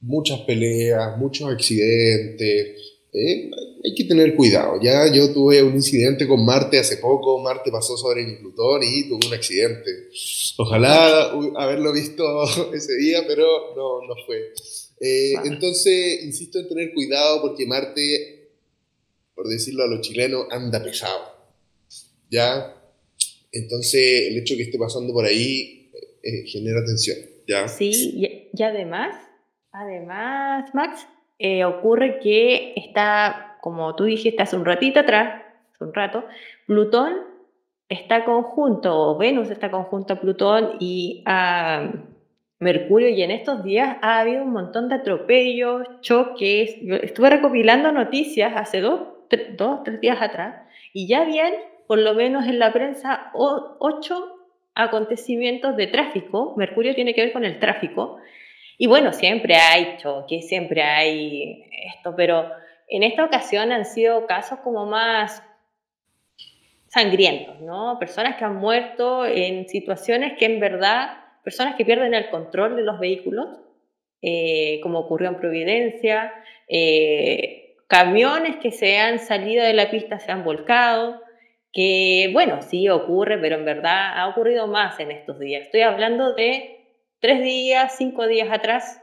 [0.00, 2.91] muchas peleas, muchos accidentes.
[3.14, 3.50] Eh,
[3.84, 4.80] hay que tener cuidado.
[4.80, 9.08] Ya yo tuve un incidente con Marte hace poco, Marte pasó sobre mi Plutón y
[9.08, 10.08] tuve un accidente.
[10.56, 12.24] Ojalá haberlo visto
[12.74, 14.52] ese día, pero no, no fue.
[15.00, 18.50] Eh, entonces, insisto en tener cuidado porque Marte,
[19.34, 21.32] por decirlo a los chilenos, anda pesado.
[22.30, 22.76] ¿Ya?
[23.50, 25.90] Entonces, el hecho que esté pasando por ahí
[26.22, 27.18] eh, genera tensión.
[27.46, 27.68] ¿ya?
[27.68, 29.14] Sí, y, además,
[29.72, 31.06] además, Max,
[31.42, 35.42] eh, ocurre que está, como tú dijiste hace un ratito atrás,
[35.74, 36.24] hace un rato,
[36.66, 37.14] Plutón
[37.88, 41.92] está conjunto, o Venus está conjunto a Plutón y a
[42.58, 46.80] Mercurio, y en estos días ha habido un montón de atropellos, choques.
[46.80, 50.62] Yo estuve recopilando noticias hace dos, tres, dos, tres días atrás,
[50.92, 51.52] y ya habían,
[51.86, 54.36] por lo menos en la prensa, ocho
[54.74, 56.54] acontecimientos de tráfico.
[56.56, 58.18] Mercurio tiene que ver con el tráfico.
[58.82, 62.50] Y bueno, siempre hay choques, siempre hay esto, pero
[62.88, 65.40] en esta ocasión han sido casos como más
[66.88, 67.96] sangrientos, ¿no?
[68.00, 71.10] Personas que han muerto en situaciones que en verdad,
[71.44, 73.60] personas que pierden el control de los vehículos,
[74.20, 76.32] eh, como ocurrió en Providencia,
[76.66, 81.22] eh, camiones que se han salido de la pista se han volcado,
[81.72, 85.66] que bueno, sí ocurre, pero en verdad ha ocurrido más en estos días.
[85.66, 86.81] Estoy hablando de
[87.22, 89.00] tres días, cinco días atrás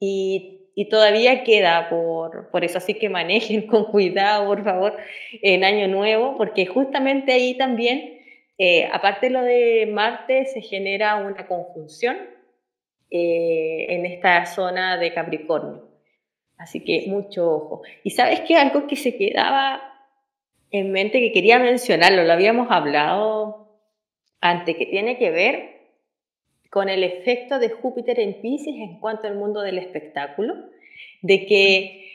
[0.00, 0.54] y,
[0.88, 4.96] todavía queda por, por eso, así que manejen con cuidado, por favor,
[5.42, 8.20] en Año Nuevo, porque justamente ahí también,
[8.56, 12.16] eh, aparte de lo de Marte, se genera una conjunción
[13.10, 15.88] eh, en esta zona de Capricornio.
[16.56, 17.82] Así que mucho ojo.
[18.04, 19.82] Y sabes que algo que se quedaba
[20.70, 23.82] en mente que quería mencionarlo, lo habíamos hablado
[24.40, 25.77] antes que tiene que ver
[26.70, 30.54] con el efecto de Júpiter en Pisces en cuanto al mundo del espectáculo,
[31.22, 32.12] de que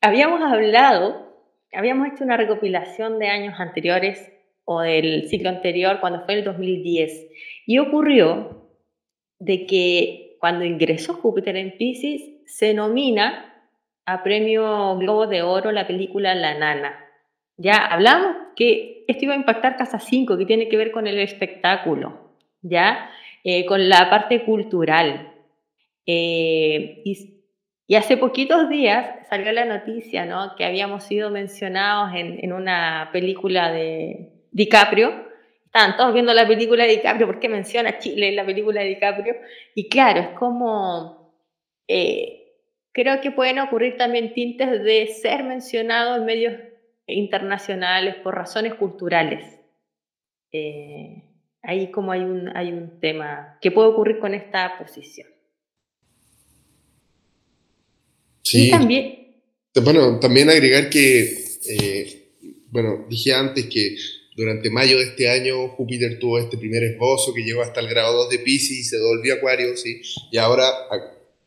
[0.00, 1.36] habíamos hablado,
[1.72, 4.32] habíamos hecho una recopilación de años anteriores
[4.64, 7.28] o del ciclo anterior, cuando fue el 2010,
[7.66, 8.68] y ocurrió
[9.38, 13.52] de que cuando ingresó Júpiter en Pisces, se nomina
[14.06, 16.98] a premio Globo de Oro la película La Nana.
[17.56, 21.18] Ya hablamos que esto iba a impactar Casa 5, que tiene que ver con el
[21.18, 23.10] espectáculo, ¿ya?
[23.44, 25.32] Eh, con la parte cultural.
[26.06, 27.38] Eh, y,
[27.96, 30.54] hace poquitos días salió la noticia, ¿no?
[30.56, 35.12] Que habíamos sido mencionados en, en una película de DiCaprio,
[35.66, 38.88] estaban todos viendo la película de DiCaprio, ¿por qué menciona Chile en la película de
[38.88, 39.34] DiCaprio?
[39.74, 41.34] Y claro, es como,
[41.88, 42.54] eh,
[42.92, 46.54] creo que pueden ocurrir también tintes de ser mencionado en medios
[47.06, 49.58] internacionales por razones culturales.
[51.62, 55.28] Ahí como hay un, hay un tema que puede ocurrir con esta posición.
[58.42, 58.68] Sí.
[58.68, 59.18] Y también...
[59.82, 62.32] Bueno, también agregar que, eh,
[62.70, 63.96] bueno, dije antes que
[64.36, 68.24] durante mayo de este año Júpiter tuvo este primer esbozo que llegó hasta el grado
[68.24, 70.02] 2 de Pisces y se volvió Acuario, ¿sí?
[70.30, 70.68] Y ahora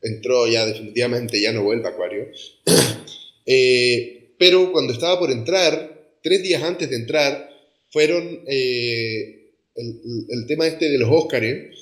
[0.01, 2.28] entró ya definitivamente, ya no vuelve a Acuario.
[3.47, 7.47] Eh, pero cuando estaba por entrar, tres días antes de entrar,
[7.91, 9.45] fueron eh,
[9.76, 11.74] el, tema este de los Óscares,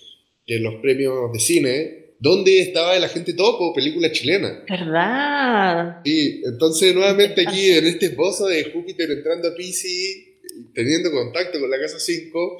[0.47, 4.63] de los premios de cine, donde estaba el agente topo, película chilena.
[4.69, 6.01] ¿Verdad?
[6.05, 10.33] Sí, entonces nuevamente aquí en este esbozo de Júpiter entrando a Pisces
[10.73, 12.57] teniendo contacto con la Casa 5,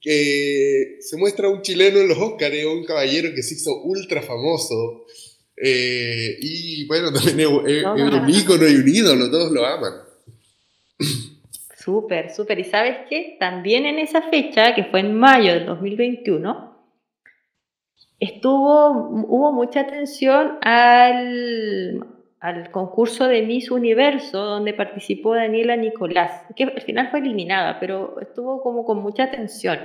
[0.00, 5.06] que se muestra un chileno en los Óscares, un caballero que se hizo ultra famoso.
[5.56, 9.92] Eh, y bueno, también es, un ícono y un ídolo, todos lo aman.
[11.84, 12.58] Súper, súper.
[12.58, 13.36] ¿Y sabes qué?
[13.38, 16.74] También en esa fecha, que fue en mayo del 2021,
[18.18, 18.88] estuvo,
[19.28, 22.02] hubo mucha atención al,
[22.40, 28.18] al concurso de Miss Universo, donde participó Daniela Nicolás, que al final fue eliminada, pero
[28.18, 29.78] estuvo como con mucha atención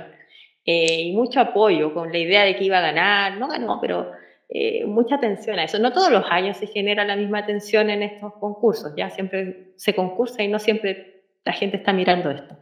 [0.64, 4.10] eh, y mucho apoyo con la idea de que iba a ganar, no ganó, pero
[4.48, 5.78] eh, mucha atención a eso.
[5.78, 9.94] No todos los años se genera la misma atención en estos concursos, ya siempre se
[9.94, 12.58] concursa y no siempre la gente está mirando esto.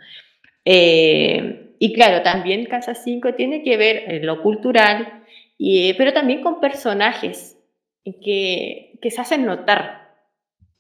[0.65, 5.25] Eh, y claro, también Casa 5 tiene que ver en lo cultural,
[5.57, 7.59] y, pero también con personajes
[8.05, 10.15] que, que se hacen notar,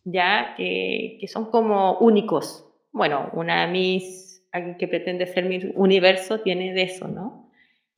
[0.05, 2.65] ya que, que, son como únicos.
[2.93, 7.51] Bueno, una Miss, alguien que pretende ser mi universo, tiene de eso, ¿no?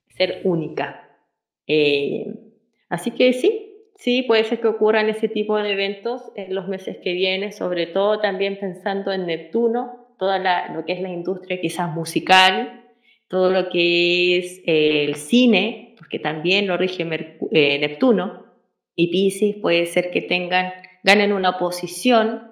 [0.09, 1.09] Ser única.
[1.67, 2.27] Eh,
[2.89, 3.70] así que sí,
[4.01, 7.87] sí, puede ser que ocurran ese tipo de eventos en los meses que vienen, sobre
[7.87, 10.39] todo también pensando en Neptuno, toda
[10.75, 12.85] lo que es la industria quizás musical,
[13.29, 17.03] todo lo que es eh, el cine, porque también lo rige
[17.53, 18.47] eh, Neptuno,
[18.97, 20.73] y Pisces puede ser que tengan,
[21.05, 22.51] ganen una posición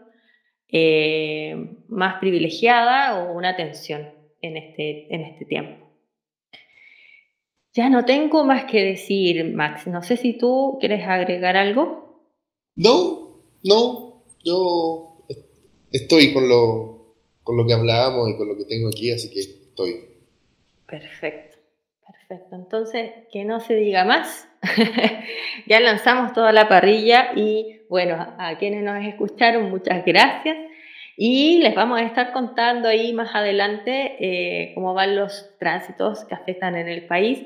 [0.68, 1.57] eh,
[1.88, 4.11] más privilegiada o una atención
[4.42, 5.88] en este, en este tiempo.
[7.79, 9.87] Ya no tengo más que decir, Max.
[9.87, 12.24] No sé si tú quieres agregar algo.
[12.74, 14.24] No, no.
[14.45, 15.24] Yo
[15.93, 17.14] estoy con lo,
[17.45, 19.95] con lo que hablábamos y con lo que tengo aquí, así que estoy.
[20.89, 21.59] Perfecto,
[22.05, 22.57] perfecto.
[22.57, 24.49] Entonces, que no se diga más.
[25.68, 30.57] ya lanzamos toda la parrilla y bueno, a quienes nos escucharon, muchas gracias.
[31.21, 36.37] Y les vamos a estar contando ahí más adelante eh, cómo van los tránsitos que
[36.37, 37.41] afectan en el país.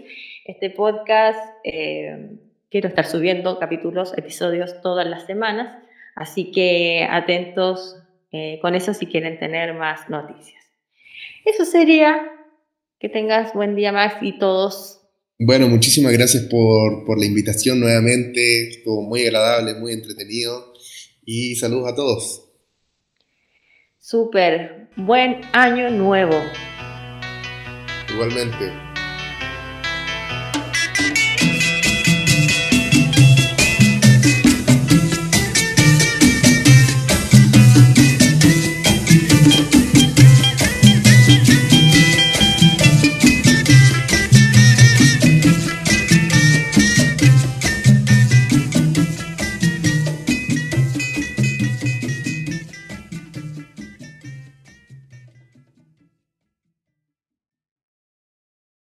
[0.44, 2.36] Este podcast, eh,
[2.70, 5.82] quiero estar subiendo capítulos, episodios todas las semanas,
[6.14, 7.96] así que atentos
[8.30, 10.62] eh, con eso si quieren tener más noticias.
[11.46, 12.28] Eso sería.
[12.98, 14.98] Que tengas buen día, Max, y todos
[15.38, 18.68] bueno, muchísimas gracias por, por, la invitación nuevamente.
[18.68, 20.72] Estuvo muy agradable, muy entretenido.
[21.24, 22.51] Y saludos a todos.
[24.02, 24.88] Súper.
[24.96, 26.34] Buen año nuevo.
[28.12, 28.72] Igualmente.